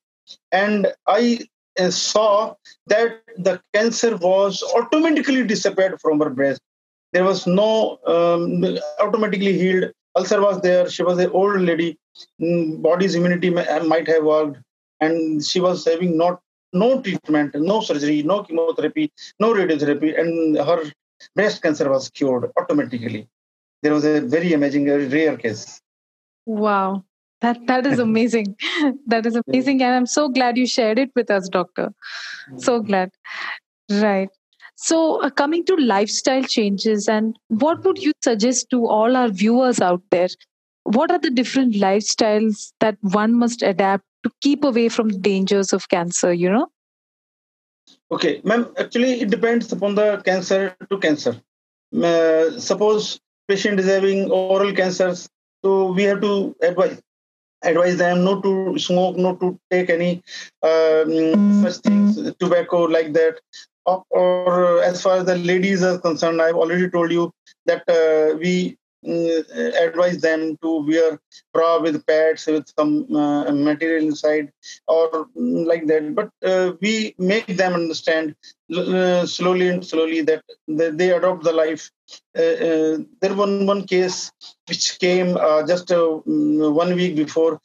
And 0.52 0.88
i 1.06 1.40
uh, 1.78 1.90
saw 1.90 2.54
that 2.86 3.20
the 3.36 3.60
cancer 3.74 4.16
was 4.16 4.62
automatically 4.76 5.44
disappeared 5.44 6.00
from 6.00 6.20
her 6.20 6.30
breast. 6.30 6.60
There 7.12 7.24
was 7.24 7.46
no 7.46 7.98
um, 8.06 8.64
automatically 9.00 9.58
healed. 9.58 9.92
Ulcer 10.16 10.40
was 10.40 10.60
there. 10.60 10.88
She 10.88 11.02
was 11.02 11.18
an 11.18 11.30
old 11.30 11.60
lady. 11.60 11.98
Mm, 12.40 12.80
body's 12.82 13.14
immunity 13.14 13.50
might 13.50 14.08
have 14.08 14.24
worked. 14.24 14.58
And 15.00 15.44
she 15.44 15.60
was 15.60 15.84
having 15.84 16.16
not 16.16 16.40
no 16.72 17.00
treatment 17.00 17.54
no 17.54 17.80
surgery 17.80 18.22
no 18.24 18.42
chemotherapy 18.42 19.12
no 19.38 19.54
radiotherapy. 19.54 20.18
And 20.18 20.56
her 20.56 20.82
breast 21.36 21.62
cancer 21.62 21.88
was 21.88 22.10
cured 22.10 22.50
automatically 22.58 23.28
there 23.85 23.92
was 23.92 24.05
a 24.05 24.20
very 24.23 24.55
amazing, 24.55 24.87
very 24.87 25.07
rare 25.07 25.37
case. 25.37 25.81
Wow. 26.47 27.05
That 27.42 27.66
that 27.66 27.87
is 27.87 27.99
amazing. 28.07 28.57
that 29.07 29.27
is 29.27 29.37
amazing. 29.47 29.83
And 29.83 29.94
I'm 29.94 30.07
so 30.07 30.29
glad 30.29 30.57
you 30.57 30.66
shared 30.66 30.99
it 30.99 31.11
with 31.14 31.31
us, 31.31 31.49
doctor. 31.49 31.92
So 32.57 32.79
mm-hmm. 32.79 32.87
glad. 32.87 33.11
Right. 33.90 34.31
So, 34.77 35.23
uh, 35.23 35.31
coming 35.31 35.64
to 35.66 35.77
lifestyle 35.77 36.42
changes, 36.42 37.07
and 37.09 37.38
what 37.49 37.85
would 37.85 37.99
you 38.03 38.12
suggest 38.25 38.70
to 38.70 38.87
all 38.87 39.16
our 39.16 39.29
viewers 39.29 39.81
out 39.81 40.03
there? 40.11 40.29
What 40.83 41.12
are 41.12 41.18
the 41.18 41.31
different 41.31 41.75
lifestyles 41.75 42.73
that 42.81 42.97
one 43.03 43.35
must 43.35 43.62
adapt 43.62 44.05
to 44.25 44.31
keep 44.40 44.64
away 44.64 44.88
from 44.88 45.11
the 45.11 45.18
dangers 45.18 45.73
of 45.73 45.88
cancer? 45.90 46.33
You 46.33 46.51
know. 46.51 46.66
Okay, 48.11 48.40
ma'am. 48.44 48.66
Actually, 48.79 49.20
it 49.20 49.31
depends 49.31 49.70
upon 49.70 49.94
the 49.94 50.23
cancer 50.25 50.75
to 50.90 50.99
cancer. 50.99 51.37
Uh, 51.94 52.59
suppose 52.59 53.20
patient 53.48 53.80
is 53.80 53.87
having 53.87 54.30
oral 54.30 54.72
cancers 54.72 55.28
so 55.64 55.92
we 55.92 56.02
have 56.04 56.20
to 56.20 56.54
advise 56.62 57.00
advise 57.62 57.96
them 57.96 58.24
not 58.24 58.42
to 58.42 58.78
smoke 58.78 59.16
not 59.16 59.40
to 59.40 59.59
take 59.70 59.90
any 59.90 60.22
um, 60.62 61.62
such 61.62 61.76
things 61.83 62.35
tobacco 62.38 62.83
like 62.83 63.12
that. 63.14 63.40
Or, 63.87 64.02
or, 64.11 64.83
as 64.83 65.02
far 65.02 65.18
as 65.18 65.26
the 65.26 65.37
ladies 65.37 65.83
are 65.83 65.98
concerned 65.98 66.40
i've 66.40 66.54
already 66.54 66.88
told 66.88 67.12
you 67.12 67.30
that 67.66 67.83
uh, 67.87 68.35
we 68.38 68.78
uh, 69.07 69.42
advise 69.87 70.22
them 70.22 70.57
to 70.62 70.87
wear 70.87 71.20
bra 71.52 71.78
with 71.78 72.07
pads 72.07 72.46
with 72.46 72.66
some 72.78 73.14
uh, 73.14 73.52
material 73.52 74.02
inside 74.02 74.50
or 74.88 75.26
like 75.35 75.87
that. 75.88 76.14
But 76.14 76.30
uh, 76.42 76.72
we 76.80 77.14
make 77.18 77.46
them 77.46 77.74
understand 77.74 78.35
slowly 78.70 79.68
and 79.68 79.85
slowly 79.85 80.22
that 80.22 80.42
they 80.66 81.11
adopt 81.11 81.44
the 81.44 81.52
life 81.52 81.90
Uh, 82.36 82.56
uh, 82.66 82.98
there 83.20 83.34
one 83.34 83.66
one 83.66 83.82
case 83.86 84.30
which 84.68 84.98
came 84.98 85.36
uh, 85.36 85.66
just 85.66 85.88
mm, 85.88 86.72
one 86.72 86.94
week 86.94 87.16
before 87.16 87.60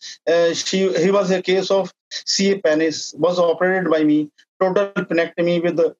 she 0.54 0.78
he 1.04 1.12
was 1.12 1.32
a 1.32 1.42
case 1.42 1.70
of 1.72 1.92
ca 2.34 2.56
penis 2.62 3.14
was 3.18 3.40
operated 3.40 3.90
by 3.92 4.04
me 4.04 4.30
total 4.62 4.88
penectomy 5.10 5.62
with 5.64 5.76
the 5.78 5.96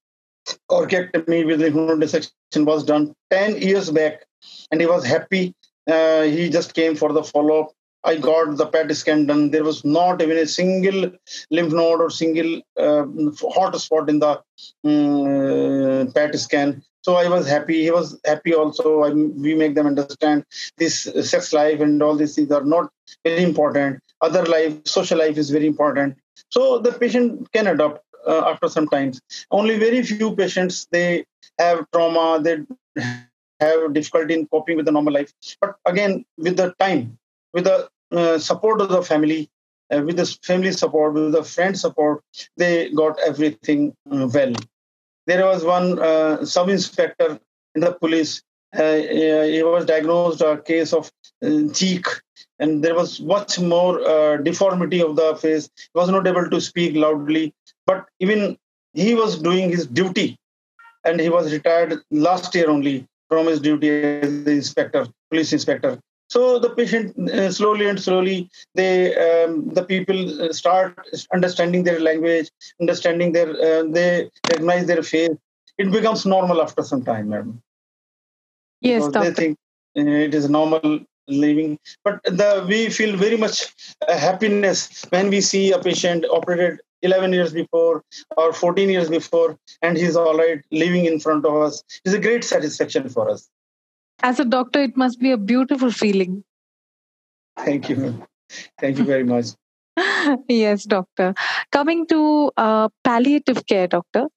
orchiectomy 0.70 1.46
with 1.46 1.60
the 1.60 1.70
human 1.70 2.00
dissection 2.00 2.66
was 2.66 2.84
done 2.84 3.14
10 3.30 3.62
years 3.62 3.90
back 3.92 4.26
and 4.72 4.82
he 4.82 4.88
was 4.88 5.06
happy. 5.06 5.54
Uh, 5.90 6.24
he 6.24 6.50
just 6.50 6.74
came 6.74 6.96
for 6.96 7.12
the 7.14 7.24
follow 7.24 7.62
up. 7.62 7.72
I 8.04 8.16
got 8.18 8.58
the 8.58 8.66
PET 8.66 8.96
scan 8.96 9.26
done. 9.26 9.52
There 9.52 9.64
was 9.64 9.84
not 9.84 10.22
even 10.22 10.38
a 10.38 10.48
single 10.48 11.12
lymph 11.52 11.74
node 11.74 12.02
or 12.02 12.10
single 12.10 12.62
uh, 12.78 13.06
hot 13.42 13.80
spot 13.80 14.10
in 14.10 14.20
the 14.20 14.42
um, 14.86 16.12
PET 16.14 16.40
scan. 16.40 16.84
So 17.02 17.16
I 17.16 17.30
was 17.30 17.48
happy. 17.48 17.84
He 17.84 17.92
was 17.92 18.20
happy 18.26 18.54
also. 18.54 19.04
I, 19.04 19.12
we 19.12 19.56
make 19.56 19.76
them 19.76 19.88
understand 19.88 20.46
this 20.78 21.04
sex 21.24 21.54
life 21.54 21.80
and 21.80 22.02
all 22.02 22.16
these 22.16 22.36
things 22.36 22.52
are 22.52 22.64
not 22.64 22.92
very 23.24 23.44
important. 23.44 24.02
other 24.22 24.46
life, 24.46 24.74
social 24.86 25.18
life 25.18 25.38
is 25.38 25.50
very 25.50 25.68
important. 25.68 26.18
So 26.50 26.80
the 26.80 26.92
patient 26.92 27.52
can 27.54 27.68
adopt 27.68 28.04
uh, 28.28 28.44
after 28.48 28.68
some 28.68 28.88
times. 28.88 29.22
Only 29.52 29.78
very 29.78 30.04
few 30.04 30.36
patients 30.36 30.88
they 30.92 31.26
have 31.58 31.86
trauma, 31.92 32.42
they 32.42 32.58
have 33.60 33.94
difficulty 33.94 34.34
in 34.34 34.48
coping 34.48 34.78
with 34.78 34.86
the 34.86 34.92
normal 34.92 35.14
life. 35.14 35.32
But 35.62 35.76
again, 35.86 36.26
with 36.38 36.58
the 36.58 36.74
time, 36.80 37.19
with 37.54 37.66
the 37.66 37.90
uh, 38.12 38.38
support 38.40 38.82
of 38.82 38.90
the 38.90 39.02
family, 39.02 39.50
uh, 39.94 40.02
with 40.02 40.18
the 40.18 40.26
family 40.44 40.72
support, 40.72 41.14
with 41.14 41.32
the 41.32 41.44
friend 41.44 41.78
support, 41.78 42.24
they 42.58 42.92
got 42.92 43.20
everything 43.26 43.94
uh, 44.12 44.28
well. 44.34 44.54
There 45.26 45.46
was 45.46 45.64
one 45.64 46.00
uh, 46.00 46.46
sub 46.46 46.70
inspector 46.70 47.40
in 47.76 47.82
the 47.82 47.94
police. 47.94 48.42
Uh, 48.76 48.94
he 48.94 49.64
was 49.64 49.86
diagnosed 49.86 50.42
a 50.42 50.62
case 50.62 50.94
of 50.94 51.12
cheek 51.74 52.06
and 52.60 52.84
there 52.84 52.94
was 52.94 53.20
much 53.22 53.60
more 53.60 54.06
uh, 54.06 54.38
deformity 54.38 55.02
of 55.02 55.16
the 55.16 55.36
face. 55.36 55.70
He 55.76 55.90
was 55.96 56.10
not 56.10 56.28
able 56.28 56.50
to 56.50 56.62
speak 56.62 56.96
loudly, 56.96 57.54
but 57.86 58.06
even 58.20 58.58
he 58.94 59.16
was 59.16 59.42
doing 59.42 59.70
his 59.70 59.88
duty, 59.88 60.38
and 61.06 61.20
he 61.20 61.30
was 61.30 61.52
retired 61.52 62.00
last 62.12 62.54
year 62.54 62.70
only 62.70 63.08
from 63.30 63.48
his 63.48 63.62
duty 63.62 63.90
as 63.90 64.44
the 64.44 64.52
inspector, 64.52 65.08
police 65.30 65.54
inspector. 65.54 66.00
So 66.30 66.60
the 66.60 66.70
patient 66.70 67.18
uh, 67.30 67.52
slowly 67.52 67.88
and 67.90 68.00
slowly, 68.00 68.50
they 68.76 69.16
um, 69.16 69.70
the 69.74 69.84
people 69.84 70.44
uh, 70.44 70.54
start 70.54 70.96
understanding 71.34 71.84
their 71.84 72.00
language, 72.00 72.50
understanding 72.80 73.32
their 73.32 73.50
uh, 73.50 73.84
they 73.90 74.30
recognize 74.48 74.86
their 74.86 75.04
face. 75.04 75.36
It 75.78 75.92
becomes 75.92 76.26
normal 76.26 76.62
after 76.62 76.84
some 76.84 77.04
time, 77.04 77.30
madam. 77.30 77.62
Yes, 78.82 79.08
they 79.08 79.32
think 79.34 79.58
uh, 79.98 80.02
it 80.02 80.34
is 80.36 80.50
normal 80.50 81.00
living 81.30 81.78
but 82.04 82.22
the 82.24 82.66
we 82.68 82.90
feel 82.90 83.16
very 83.16 83.38
much 83.38 83.68
uh, 84.08 84.18
happiness 84.18 85.06
when 85.10 85.30
we 85.30 85.42
see 85.42 85.72
a 85.72 85.80
patient 85.80 86.26
operated 86.32 86.80
11 87.02 87.32
years 87.34 87.54
before 87.54 88.04
or 88.36 88.52
14 88.52 88.90
years 88.90 89.10
before 89.10 89.58
and 89.82 89.98
he's 89.98 90.16
all 90.16 90.38
right 90.38 90.62
living 90.72 91.06
in 91.06 91.20
front 91.20 91.46
of 91.46 91.56
us 91.56 91.84
it's 92.04 92.16
a 92.16 92.20
great 92.20 92.44
satisfaction 92.44 93.08
for 93.08 93.30
us 93.30 93.48
as 94.24 94.40
a 94.40 94.46
doctor 94.46 94.82
it 94.82 94.98
must 94.98 95.20
be 95.20 95.32
a 95.32 95.38
beautiful 95.38 95.92
feeling. 95.92 96.44
Thank 97.58 97.90
you. 97.90 98.26
Thank 98.80 98.98
you 98.98 99.04
very 99.04 99.24
much. 99.24 99.48
Yes 100.48 100.84
doctor. 100.84 101.34
Coming 101.72 102.08
to 102.08 102.52
uh, 102.58 102.90
palliative 103.04 103.66
care 103.66 103.88
doctor 103.88 104.28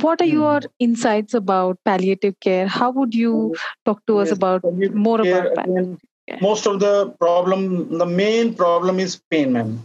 what 0.00 0.20
are 0.20 0.26
hmm. 0.26 0.32
your 0.32 0.60
insights 0.78 1.34
about 1.34 1.78
palliative 1.84 2.38
care? 2.40 2.66
How 2.66 2.90
would 2.90 3.14
you 3.14 3.56
talk 3.84 4.04
to 4.06 4.18
us 4.18 4.30
about 4.30 4.62
more 4.64 5.20
about 5.20 5.54
that 5.56 5.98
most 6.40 6.66
of 6.66 6.78
the 6.80 7.10
problem 7.18 7.98
the 7.98 8.06
main 8.06 8.54
problem 8.54 9.00
is 9.00 9.20
pain 9.30 9.52
ma'am. 9.52 9.82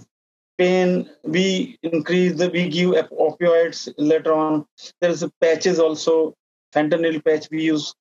Pain 0.58 1.10
we 1.24 1.78
increase 1.84 2.34
the 2.34 2.50
we 2.50 2.70
give 2.70 2.92
opioids 3.12 3.92
later 3.98 4.34
on. 4.34 4.66
There's 5.00 5.24
a 5.24 5.32
patches 5.42 5.80
also 5.80 6.34
fentanyl 6.76 7.24
patch 7.24 7.48
we 7.50 7.64
use 7.64 7.94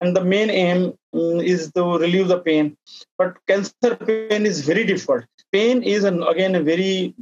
and 0.00 0.16
the 0.16 0.24
main 0.24 0.50
aim 0.50 0.92
mm, 1.14 1.44
is 1.44 1.70
to 1.72 1.84
relieve 1.98 2.28
the 2.28 2.40
pain 2.40 2.76
but 3.18 3.34
cancer 3.46 3.96
pain 3.96 4.46
is 4.46 4.60
very 4.70 4.84
difficult 4.84 5.24
pain 5.52 5.82
is 5.82 6.04
an, 6.04 6.22
again 6.34 6.54
a 6.54 6.62
very 6.62 7.14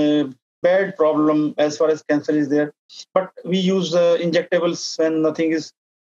uh, 0.00 0.24
bad 0.62 0.96
problem 0.96 1.54
as 1.58 1.76
far 1.78 1.88
as 1.88 2.02
cancer 2.02 2.32
is 2.32 2.48
there 2.48 2.72
but 3.14 3.30
we 3.44 3.58
use 3.58 3.94
uh, 3.94 4.16
injectables 4.20 4.98
when 4.98 5.22
nothing 5.22 5.52
is 5.52 5.72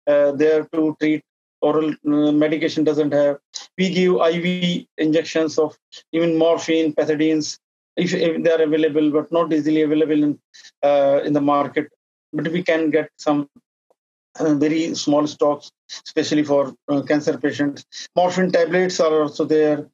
uh, 0.08 0.32
there 0.32 0.68
to 0.74 0.96
treat 1.00 1.24
oral 1.64 1.90
uh, 1.92 2.32
medication 2.44 2.84
doesn't 2.84 3.14
have. 3.14 3.38
We 3.78 3.90
give 3.90 4.16
IV 4.16 4.86
injections 4.98 5.58
of 5.58 5.78
even 6.12 6.38
morphine, 6.38 6.94
pethidines, 6.94 7.58
if, 7.96 8.14
if 8.14 8.44
they 8.44 8.52
are 8.52 8.62
available, 8.62 9.10
but 9.12 9.32
not 9.32 9.54
easily 9.54 9.82
available 9.82 10.24
in 10.28 10.40
uh, 10.84 11.22
in 11.24 11.34
the 11.34 11.42
market. 11.42 11.88
But 12.34 12.48
we 12.50 12.64
can 12.64 12.90
get 12.90 13.10
some 13.18 13.48
very 14.40 14.96
small 14.96 15.28
stocks, 15.28 15.72
especially 16.06 16.44
for 16.44 16.74
uh, 16.88 17.02
cancer 17.04 17.38
patients. 17.38 17.86
Morphine 18.16 18.52
tablets 18.52 19.00
are 19.00 19.24
also 19.24 19.46
there. 19.46 19.88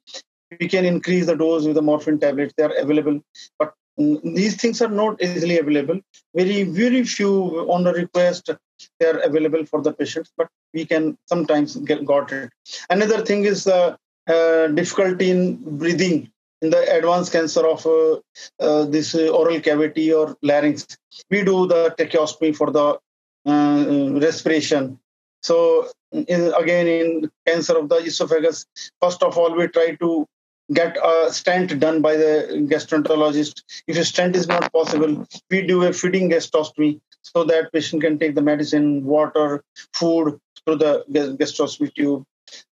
We 0.58 0.68
can 0.68 0.84
increase 0.84 1.26
the 1.26 1.36
dose 1.36 1.64
with 1.64 1.76
the 1.76 1.82
morphine 1.82 2.18
tablets. 2.18 2.54
They 2.56 2.64
are 2.64 2.74
available, 2.76 3.20
but 3.58 3.74
mm, 3.98 4.20
these 4.34 4.56
things 4.56 4.82
are 4.82 4.88
not 4.88 5.22
easily 5.22 5.58
available. 5.58 6.00
Very, 6.34 6.64
very 6.64 7.04
few 7.04 7.70
on 7.70 7.84
the 7.84 7.92
request 7.92 8.50
they 8.98 9.06
are 9.06 9.18
available 9.18 9.64
for 9.66 9.82
the 9.82 9.92
patients, 9.92 10.32
but 10.36 10.48
we 10.72 10.86
can 10.86 11.16
sometimes 11.26 11.76
get 11.76 12.04
got 12.04 12.32
it. 12.32 12.50
Another 12.88 13.24
thing 13.24 13.44
is 13.44 13.66
uh, 13.66 13.96
uh, 14.26 14.66
difficulty 14.68 15.30
in 15.30 15.56
breathing 15.78 16.30
in 16.62 16.70
the 16.70 16.96
advanced 16.96 17.32
cancer 17.32 17.66
of 17.66 17.86
uh, 17.86 18.16
uh 18.60 18.84
this 18.84 19.14
uh, 19.14 19.28
oral 19.28 19.60
cavity 19.60 20.12
or 20.12 20.36
larynx. 20.42 20.86
We 21.30 21.42
do 21.42 21.66
the 21.66 21.94
tracheostomy 21.98 22.54
for 22.54 22.70
the 22.70 22.98
respiration. 23.46 24.98
So 25.42 25.88
in, 26.12 26.52
again, 26.54 26.86
in 26.86 27.30
cancer 27.46 27.78
of 27.78 27.88
the 27.88 27.96
esophagus, 27.96 28.66
first 29.00 29.22
of 29.22 29.38
all, 29.38 29.54
we 29.54 29.68
try 29.68 29.96
to 29.96 30.26
get 30.72 30.96
a 31.02 31.32
stent 31.32 31.78
done 31.80 32.00
by 32.00 32.16
the 32.16 32.66
gastroenterologist. 32.70 33.62
If 33.86 33.96
a 33.96 34.04
stent 34.04 34.36
is 34.36 34.46
not 34.46 34.72
possible, 34.72 35.26
we 35.50 35.62
do 35.62 35.82
a 35.84 35.92
feeding 35.92 36.30
gastrostomy 36.30 37.00
so 37.22 37.44
that 37.44 37.72
patient 37.72 38.02
can 38.02 38.18
take 38.18 38.34
the 38.34 38.42
medicine, 38.42 39.04
water, 39.04 39.64
food 39.94 40.38
through 40.64 40.76
the 40.76 41.04
gastrostomy 41.10 41.92
tube. 41.94 42.24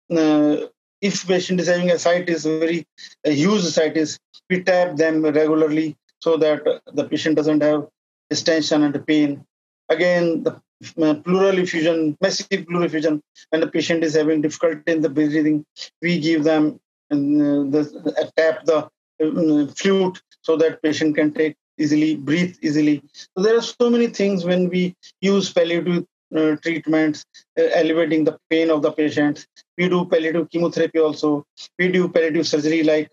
Uh, 0.09 0.67
if 1.01 1.27
patient 1.27 1.59
is 1.59 1.67
having 1.67 1.91
a 1.91 1.95
ascites, 1.95 2.45
very 2.45 2.87
a 3.25 3.31
huge 3.31 3.63
ascites, 3.63 4.17
we 4.49 4.63
tap 4.63 4.95
them 4.95 5.21
regularly 5.21 5.97
so 6.19 6.37
that 6.37 6.63
the 6.93 7.03
patient 7.05 7.35
doesn't 7.35 7.61
have 7.61 7.87
distension 8.29 8.83
and 8.83 9.05
pain. 9.05 9.45
Again, 9.89 10.43
the 10.43 10.61
uh, 11.01 11.15
pleural 11.15 11.57
effusion, 11.59 12.17
massive 12.21 12.47
pleural 12.67 12.85
effusion, 12.85 13.21
when 13.49 13.61
the 13.61 13.67
patient 13.67 14.03
is 14.03 14.15
having 14.15 14.41
difficulty 14.41 14.91
in 14.91 15.01
the 15.01 15.09
breathing, 15.09 15.65
we 16.01 16.19
give 16.19 16.43
them 16.43 16.79
uh, 17.11 17.15
the, 17.15 18.13
uh, 18.19 18.25
tap 18.37 18.65
the 18.65 18.89
uh, 19.23 19.67
flute 19.75 20.21
so 20.41 20.55
that 20.57 20.81
patient 20.81 21.15
can 21.15 21.33
take 21.33 21.55
easily, 21.77 22.15
breathe 22.15 22.55
easily. 22.61 23.01
So 23.35 23.43
there 23.43 23.57
are 23.57 23.61
so 23.61 23.89
many 23.89 24.07
things 24.07 24.45
when 24.45 24.69
we 24.69 24.95
use 25.21 25.51
palliative 25.51 26.05
uh, 26.35 26.55
treatments, 26.57 27.25
uh, 27.59 27.63
elevating 27.73 28.23
the 28.23 28.37
pain 28.49 28.71
of 28.71 28.81
the 28.81 28.91
patient. 28.91 29.45
We 29.77 29.89
do 29.89 30.05
palliative 30.05 30.49
chemotherapy 30.49 30.99
also. 30.99 31.45
We 31.77 31.91
do 31.91 32.09
palliative 32.09 32.47
surgery 32.47 32.83
like 32.83 33.11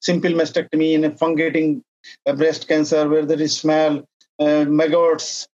simple 0.00 0.30
mastectomy 0.30 0.92
in 0.92 1.04
a 1.04 1.10
fungating 1.10 1.82
breast 2.36 2.68
cancer 2.68 3.08
where 3.08 3.26
there 3.26 3.40
is 3.40 3.56
smell, 3.56 4.04
uh, 4.38 4.64
maggots, 4.64 5.48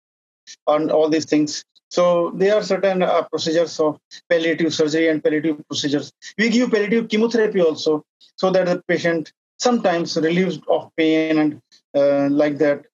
and 0.67 0.91
all 0.91 1.09
these 1.09 1.25
things. 1.25 1.63
So 1.89 2.31
there 2.35 2.55
are 2.55 2.63
certain 2.63 3.01
uh, 3.01 3.23
procedures 3.23 3.79
of 3.79 3.99
palliative 4.29 4.73
surgery 4.73 5.07
and 5.07 5.23
palliative 5.23 5.65
procedures. 5.67 6.11
We 6.37 6.49
give 6.49 6.71
palliative 6.71 7.07
chemotherapy 7.07 7.61
also 7.61 8.03
so 8.35 8.51
that 8.51 8.65
the 8.65 8.83
patient 8.87 9.31
sometimes 9.57 10.17
relieves 10.17 10.59
of 10.67 10.91
pain 10.97 11.37
and 11.37 11.61
uh, 11.95 12.29
like 12.29 12.57
that. 12.59 12.85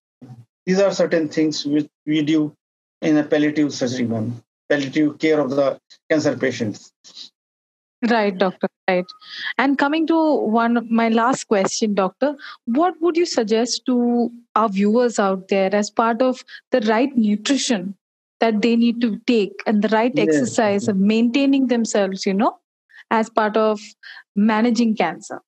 These 0.66 0.80
are 0.80 0.92
certain 0.94 1.28
things 1.28 1.66
which 1.66 1.88
we 2.06 2.22
do 2.22 2.56
in 3.02 3.18
a 3.18 3.24
palliative 3.24 3.74
surgery, 3.74 4.06
ma'am, 4.06 4.42
palliative 4.70 5.20
care 5.20 5.40
of 5.42 5.50
the 5.50 5.80
cancer 6.10 6.38
patients. 6.38 6.94
Right, 8.10 8.38
doctor. 8.38 8.68
Right. 8.90 9.06
And 9.58 9.78
coming 9.78 10.06
to 10.08 10.36
one, 10.36 10.86
my 10.92 11.08
last 11.08 11.46
question, 11.46 11.94
doctor, 11.94 12.36
what 12.66 12.96
would 13.00 13.16
you 13.16 13.26
suggest 13.26 13.86
to 13.86 14.30
our 14.56 14.68
viewers 14.68 15.20
out 15.20 15.48
there 15.48 15.74
as 15.74 15.90
part 15.90 16.22
of 16.22 16.44
the 16.72 16.82
right 16.82 17.16
nutrition 17.16 17.96
that 18.42 18.62
they 18.62 18.76
need 18.76 19.00
to 19.00 19.20
take 19.26 19.54
and 19.66 19.82
the 19.82 19.88
right 19.88 20.12
yes. 20.16 20.28
exercise 20.28 20.90
of 20.90 20.98
maintaining 20.98 21.68
themselves, 21.68 22.26
you 22.26 22.34
know, 22.34 22.60
as 23.10 23.30
part 23.30 23.56
of 23.56 23.80
managing 24.36 24.98
cancer? 24.98 25.42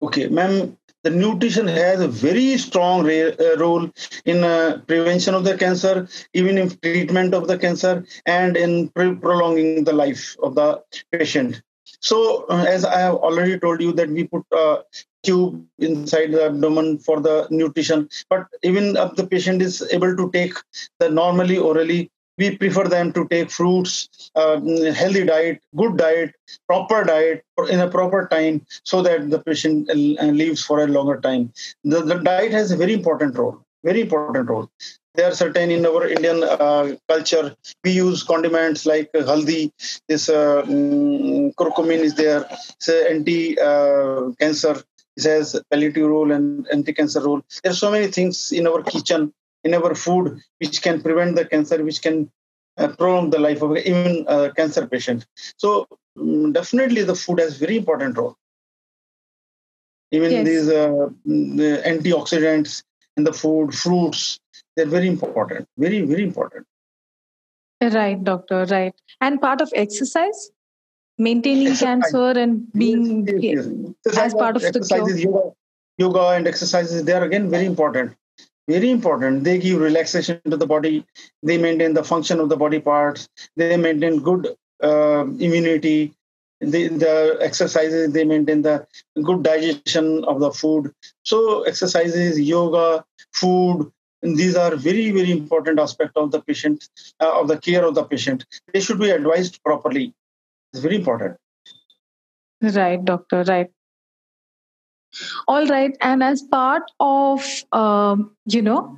Okay, 0.00 0.28
ma'am, 0.28 0.78
the 1.02 1.10
nutrition 1.10 1.68
has 1.68 2.00
a 2.00 2.08
very 2.08 2.56
strong 2.56 3.04
re- 3.04 3.36
uh, 3.36 3.58
role 3.58 3.90
in 4.24 4.42
uh, 4.42 4.80
prevention 4.86 5.34
of 5.34 5.44
the 5.44 5.58
cancer, 5.58 6.08
even 6.32 6.56
in 6.56 6.70
treatment 6.78 7.34
of 7.34 7.46
the 7.46 7.58
cancer, 7.58 8.06
and 8.24 8.56
in 8.56 8.88
pre- 8.88 9.14
prolonging 9.14 9.84
the 9.84 9.92
life 9.92 10.34
of 10.42 10.54
the 10.54 10.82
patient. 11.12 11.60
So, 12.04 12.44
uh, 12.50 12.64
as 12.68 12.84
I 12.84 12.98
have 13.00 13.14
already 13.14 13.58
told 13.58 13.80
you, 13.80 13.92
that 13.92 14.10
we 14.10 14.24
put 14.24 14.44
a 14.52 14.82
tube 15.22 15.64
inside 15.78 16.32
the 16.32 16.44
abdomen 16.46 16.98
for 16.98 17.18
the 17.18 17.48
nutrition, 17.50 18.10
but 18.28 18.46
even 18.62 18.96
if 18.96 19.14
the 19.14 19.26
patient 19.26 19.62
is 19.62 19.82
able 19.90 20.14
to 20.14 20.30
take 20.30 20.52
the 20.98 21.08
normally 21.08 21.56
orally, 21.56 22.10
we 22.36 22.58
prefer 22.58 22.84
them 22.84 23.10
to 23.12 23.26
take 23.28 23.50
fruits, 23.50 24.30
uh, 24.34 24.60
healthy 24.92 25.24
diet, 25.24 25.62
good 25.76 25.96
diet, 25.96 26.34
proper 26.66 27.04
diet 27.04 27.42
in 27.70 27.80
a 27.80 27.88
proper 27.88 28.28
time 28.30 28.66
so 28.82 29.00
that 29.00 29.30
the 29.30 29.38
patient 29.38 29.88
uh, 29.90 30.24
lives 30.26 30.62
for 30.62 30.80
a 30.80 30.86
longer 30.86 31.20
time. 31.20 31.52
The, 31.84 32.02
the 32.02 32.16
diet 32.16 32.52
has 32.52 32.70
a 32.70 32.76
very 32.76 32.92
important 32.92 33.38
role, 33.38 33.64
very 33.82 34.02
important 34.02 34.50
role. 34.50 34.68
There 35.14 35.28
are 35.28 35.34
certain 35.34 35.70
in 35.70 35.86
our 35.86 36.08
Indian 36.08 36.42
uh, 36.42 36.96
culture, 37.08 37.54
we 37.84 37.92
use 37.92 38.24
condiments 38.24 38.84
like 38.84 39.12
haldi, 39.12 39.70
this 40.08 40.28
uh, 40.28 40.62
um, 40.62 41.52
curcumin 41.52 42.00
is 42.00 42.14
there, 42.14 42.44
it's 42.50 42.88
anti-cancer. 42.88 44.82
it 45.16 45.24
has 45.24 45.60
palliative 45.70 46.08
role 46.08 46.32
and 46.32 46.66
anti-cancer 46.72 47.20
role. 47.20 47.42
There 47.62 47.70
are 47.70 47.76
so 47.76 47.92
many 47.92 48.08
things 48.08 48.50
in 48.50 48.66
our 48.66 48.82
kitchen, 48.82 49.32
in 49.62 49.72
our 49.74 49.94
food, 49.94 50.40
which 50.58 50.82
can 50.82 51.00
prevent 51.00 51.36
the 51.36 51.44
cancer, 51.44 51.82
which 51.84 52.02
can 52.02 52.28
uh, 52.76 52.88
prolong 52.88 53.30
the 53.30 53.38
life 53.38 53.62
of 53.62 53.76
even 53.76 54.24
a 54.26 54.52
cancer 54.52 54.86
patient. 54.88 55.26
So 55.58 55.86
um, 56.18 56.52
definitely 56.52 57.04
the 57.04 57.14
food 57.14 57.38
has 57.38 57.56
very 57.56 57.76
important 57.76 58.18
role. 58.18 58.36
Even 60.10 60.32
yes. 60.32 60.46
these 60.46 60.68
uh, 60.68 61.08
the 61.24 61.82
antioxidants 61.86 62.82
in 63.16 63.24
the 63.24 63.32
food, 63.32 63.74
fruits, 63.74 64.38
they're 64.76 64.86
very 64.86 65.08
important. 65.08 65.68
Very, 65.78 66.02
very 66.02 66.22
important. 66.22 66.66
Right, 67.82 68.22
doctor. 68.22 68.64
Right. 68.64 68.94
And 69.20 69.40
part 69.40 69.60
of 69.60 69.70
exercise, 69.74 70.50
maintaining 71.18 71.68
exercise. 71.68 72.02
cancer 72.10 72.38
and 72.38 72.72
being 72.72 73.26
yes, 73.26 73.66
yes, 74.06 74.18
as 74.18 74.34
part 74.34 74.56
of 74.56 74.62
the 74.62 74.80
cure. 74.80 75.18
Yoga, 75.18 75.52
yoga 75.98 76.28
and 76.36 76.46
exercises, 76.46 77.04
they 77.04 77.12
are 77.12 77.24
again 77.24 77.50
very 77.50 77.66
important. 77.66 78.14
Very 78.66 78.90
important. 78.90 79.44
They 79.44 79.58
give 79.58 79.80
relaxation 79.80 80.40
to 80.50 80.56
the 80.56 80.66
body. 80.66 81.04
They 81.42 81.58
maintain 81.58 81.92
the 81.92 82.02
function 82.02 82.40
of 82.40 82.48
the 82.48 82.56
body 82.56 82.80
parts. 82.80 83.28
They 83.56 83.76
maintain 83.76 84.20
good 84.20 84.56
uh, 84.82 85.26
immunity. 85.38 86.14
The, 86.60 86.88
the 86.88 87.36
exercises 87.42 88.12
they 88.12 88.24
maintain 88.24 88.62
the 88.62 88.86
good 89.22 89.42
digestion 89.42 90.24
of 90.24 90.40
the 90.40 90.50
food. 90.50 90.94
So 91.22 91.64
exercises, 91.64 92.40
yoga, 92.40 93.04
food, 93.34 93.92
these 94.24 94.56
are 94.56 94.74
very 94.74 95.10
very 95.10 95.30
important 95.30 95.78
aspect 95.78 96.16
of 96.16 96.30
the 96.30 96.40
patient 96.40 96.88
uh, 97.20 97.40
of 97.40 97.48
the 97.48 97.58
care 97.58 97.84
of 97.84 97.94
the 97.94 98.04
patient. 98.04 98.46
They 98.72 98.80
should 98.80 98.98
be 98.98 99.10
advised 99.10 99.62
properly. 99.62 100.14
It's 100.72 100.82
very 100.82 100.96
important. 100.96 101.36
Right 102.62 103.04
doctor 103.04 103.42
right. 103.44 103.70
All 105.46 105.66
right 105.66 105.96
and 106.00 106.22
as 106.22 106.42
part 106.42 106.82
of 106.98 107.44
um, 107.72 108.34
you 108.46 108.62
know 108.62 108.96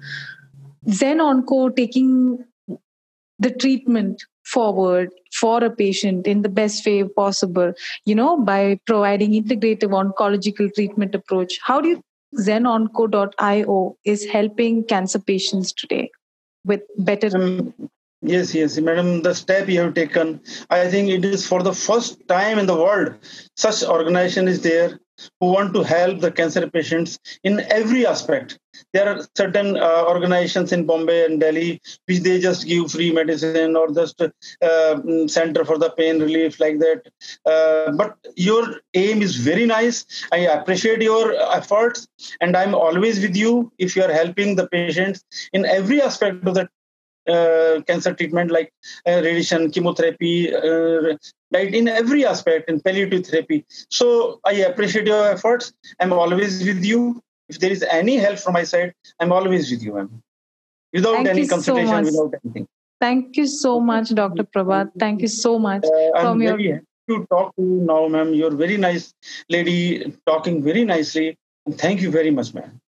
ZenOnco 0.86 1.74
taking 1.74 2.44
the 3.38 3.50
treatment 3.50 4.22
forward 4.44 5.10
for 5.34 5.62
a 5.62 5.70
patient 5.70 6.26
in 6.26 6.42
the 6.42 6.48
best 6.48 6.86
way 6.86 7.02
possible 7.02 7.72
you 8.04 8.14
know 8.14 8.38
by 8.38 8.78
providing 8.86 9.32
integrative 9.32 9.90
oncological 10.00 10.72
treatment 10.72 11.14
approach 11.14 11.58
how 11.62 11.80
do 11.80 11.88
you 11.88 12.02
zenonco.io 12.38 13.96
is 14.05 14.25
helping 14.27 14.85
cancer 14.85 15.18
patients 15.18 15.72
today 15.72 16.11
with 16.64 16.83
better 16.99 17.31
um, 17.37 17.75
yes 18.22 18.55
yes 18.55 18.79
madam 18.79 19.22
the 19.22 19.35
step 19.35 19.68
you 19.68 19.81
have 19.81 19.94
taken 19.94 20.40
i 20.70 20.87
think 20.88 21.09
it 21.09 21.25
is 21.25 21.46
for 21.46 21.62
the 21.62 21.72
first 21.72 22.27
time 22.29 22.59
in 22.59 22.66
the 22.66 22.77
world 22.77 23.14
such 23.55 23.83
organization 23.85 24.49
is 24.49 24.62
there 24.62 24.99
who 25.40 25.53
want 25.53 25.75
to 25.75 25.83
help 25.83 26.20
the 26.20 26.31
cancer 26.31 26.68
patients 26.68 27.18
in 27.42 27.61
every 27.70 28.07
aspect. 28.07 28.59
There 28.92 29.08
are 29.08 29.26
certain 29.36 29.76
uh, 29.76 30.04
organizations 30.06 30.72
in 30.72 30.86
Bombay 30.86 31.24
and 31.26 31.40
Delhi 31.40 31.80
which 32.06 32.20
they 32.20 32.40
just 32.40 32.66
give 32.66 32.90
free 32.90 33.12
medicine 33.12 33.76
or 33.76 33.92
just 33.92 34.20
uh, 34.20 34.30
mm, 34.62 35.28
center 35.28 35.64
for 35.64 35.78
the 35.78 35.90
pain 35.90 36.20
relief 36.20 36.60
like 36.60 36.78
that. 36.78 37.02
Uh, 37.44 37.92
but 37.92 38.16
your 38.36 38.80
aim 38.94 39.22
is 39.22 39.36
very 39.36 39.66
nice. 39.66 40.04
I 40.32 40.38
appreciate 40.38 41.02
your 41.02 41.34
efforts 41.54 42.06
and 42.40 42.56
I'm 42.56 42.74
always 42.74 43.20
with 43.20 43.36
you 43.36 43.72
if 43.78 43.96
you 43.96 44.02
are 44.02 44.12
helping 44.12 44.56
the 44.56 44.68
patients 44.68 45.24
in 45.52 45.64
every 45.64 46.00
aspect 46.00 46.46
of 46.46 46.54
the 46.54 46.68
uh, 47.28 47.80
cancer 47.86 48.14
treatment 48.14 48.50
like 48.50 48.72
uh, 49.06 49.20
radiation, 49.22 49.70
chemotherapy, 49.70 50.54
uh, 50.54 51.16
right 51.52 51.74
in 51.74 51.88
every 51.88 52.24
aspect 52.24 52.68
in 52.68 52.80
palliative 52.80 53.26
therapy. 53.26 53.64
So 53.90 54.40
I 54.44 54.52
appreciate 54.52 55.06
your 55.06 55.28
efforts. 55.30 55.72
I'm 56.00 56.12
always 56.12 56.64
with 56.64 56.84
you. 56.84 57.20
If 57.48 57.61
there 57.61 57.70
is 57.70 57.82
any 57.82 58.16
help 58.16 58.38
from 58.38 58.54
my 58.54 58.64
side, 58.64 58.94
I'm 59.20 59.32
always 59.32 59.70
with 59.70 59.82
you, 59.82 59.94
ma'am. 59.94 60.22
Without 60.92 61.14
Thank 61.14 61.28
any 61.28 61.46
consultation, 61.46 62.04
so 62.06 62.24
without 62.24 62.40
anything. 62.44 62.68
Thank 63.00 63.37
you 63.37 63.46
so 63.46 63.78
much, 63.80 64.14
Dr. 64.14 64.44
Prabhat. 64.44 64.90
Thank 64.98 65.20
you 65.20 65.28
so 65.28 65.59
much. 65.59 65.85
Uh, 65.85 66.18
I'm 66.18 66.38
very 66.38 66.64
your... 66.64 66.74
happy 66.74 66.87
to 67.11 67.26
talk 67.26 67.54
to 67.56 67.62
you 67.62 67.80
now, 67.82 68.09
ma'am. 68.09 68.32
You're 68.35 68.56
very 68.64 68.76
nice 68.76 69.12
lady, 69.48 70.14
talking 70.26 70.62
very 70.62 70.85
nicely. 70.85 71.37
Thank 71.72 72.00
you 72.00 72.11
very 72.11 72.30
much, 72.30 72.54
ma'am. 72.54 72.80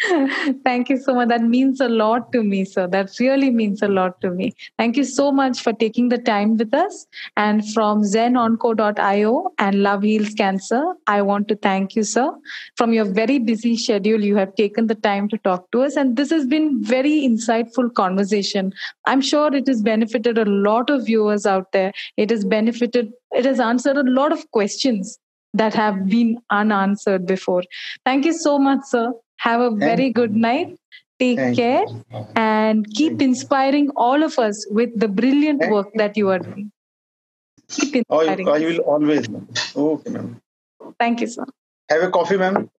Thank 0.64 0.88
you 0.88 0.96
so 0.96 1.14
much. 1.14 1.28
That 1.28 1.42
means 1.42 1.80
a 1.80 1.88
lot 1.88 2.32
to 2.32 2.42
me, 2.42 2.64
sir. 2.64 2.86
That 2.86 3.10
really 3.20 3.50
means 3.50 3.82
a 3.82 3.88
lot 3.88 4.20
to 4.22 4.30
me. 4.30 4.54
Thank 4.78 4.96
you 4.96 5.04
so 5.04 5.30
much 5.30 5.60
for 5.60 5.74
taking 5.74 6.08
the 6.08 6.16
time 6.16 6.56
with 6.56 6.72
us. 6.72 7.06
And 7.36 7.66
from 7.72 8.02
zenonco.io 8.02 9.52
and 9.58 9.82
Love 9.82 10.02
Heals 10.02 10.32
Cancer, 10.34 10.82
I 11.06 11.20
want 11.20 11.48
to 11.48 11.56
thank 11.56 11.96
you, 11.96 12.02
sir. 12.02 12.32
From 12.76 12.94
your 12.94 13.04
very 13.04 13.38
busy 13.38 13.76
schedule, 13.76 14.24
you 14.24 14.36
have 14.36 14.54
taken 14.54 14.86
the 14.86 14.94
time 14.94 15.28
to 15.28 15.38
talk 15.38 15.70
to 15.72 15.82
us. 15.82 15.96
And 15.96 16.16
this 16.16 16.30
has 16.30 16.46
been 16.46 16.82
very 16.82 17.20
insightful 17.28 17.92
conversation. 17.92 18.72
I'm 19.06 19.20
sure 19.20 19.54
it 19.54 19.66
has 19.66 19.82
benefited 19.82 20.38
a 20.38 20.46
lot 20.46 20.88
of 20.88 21.04
viewers 21.04 21.44
out 21.44 21.72
there. 21.72 21.92
It 22.16 22.30
has 22.30 22.44
benefited, 22.44 23.12
it 23.32 23.44
has 23.44 23.60
answered 23.60 23.98
a 23.98 24.10
lot 24.10 24.32
of 24.32 24.50
questions 24.50 25.18
that 25.52 25.74
have 25.74 26.06
been 26.06 26.38
unanswered 26.50 27.26
before. 27.26 27.64
Thank 28.04 28.24
you 28.24 28.32
so 28.32 28.58
much, 28.58 28.80
sir. 28.84 29.12
Have 29.40 29.60
a 29.60 29.70
very 29.70 30.10
good 30.10 30.36
night. 30.36 30.76
Take 31.18 31.38
Thank 31.38 31.56
care 31.56 31.84
you. 31.84 32.26
and 32.34 32.86
keep 32.94 33.20
inspiring 33.20 33.90
all 33.94 34.22
of 34.22 34.38
us 34.38 34.66
with 34.70 34.98
the 34.98 35.08
brilliant 35.08 35.60
Thank 35.60 35.72
work 35.72 35.88
you. 35.92 35.98
that 35.98 36.16
you 36.16 36.30
are 36.30 36.38
doing. 36.38 36.72
Keep 37.68 38.04
oh, 38.08 38.20
inspiring. 38.20 38.48
Oh, 38.48 38.52
I, 38.52 38.56
I 38.56 38.60
will 38.60 38.78
always. 38.80 39.28
Okay, 39.76 40.10
ma'am. 40.10 40.40
Thank 40.98 41.20
you, 41.20 41.26
sir. 41.26 41.44
Have 41.90 42.02
a 42.02 42.10
coffee, 42.10 42.38
ma'am. 42.38 42.70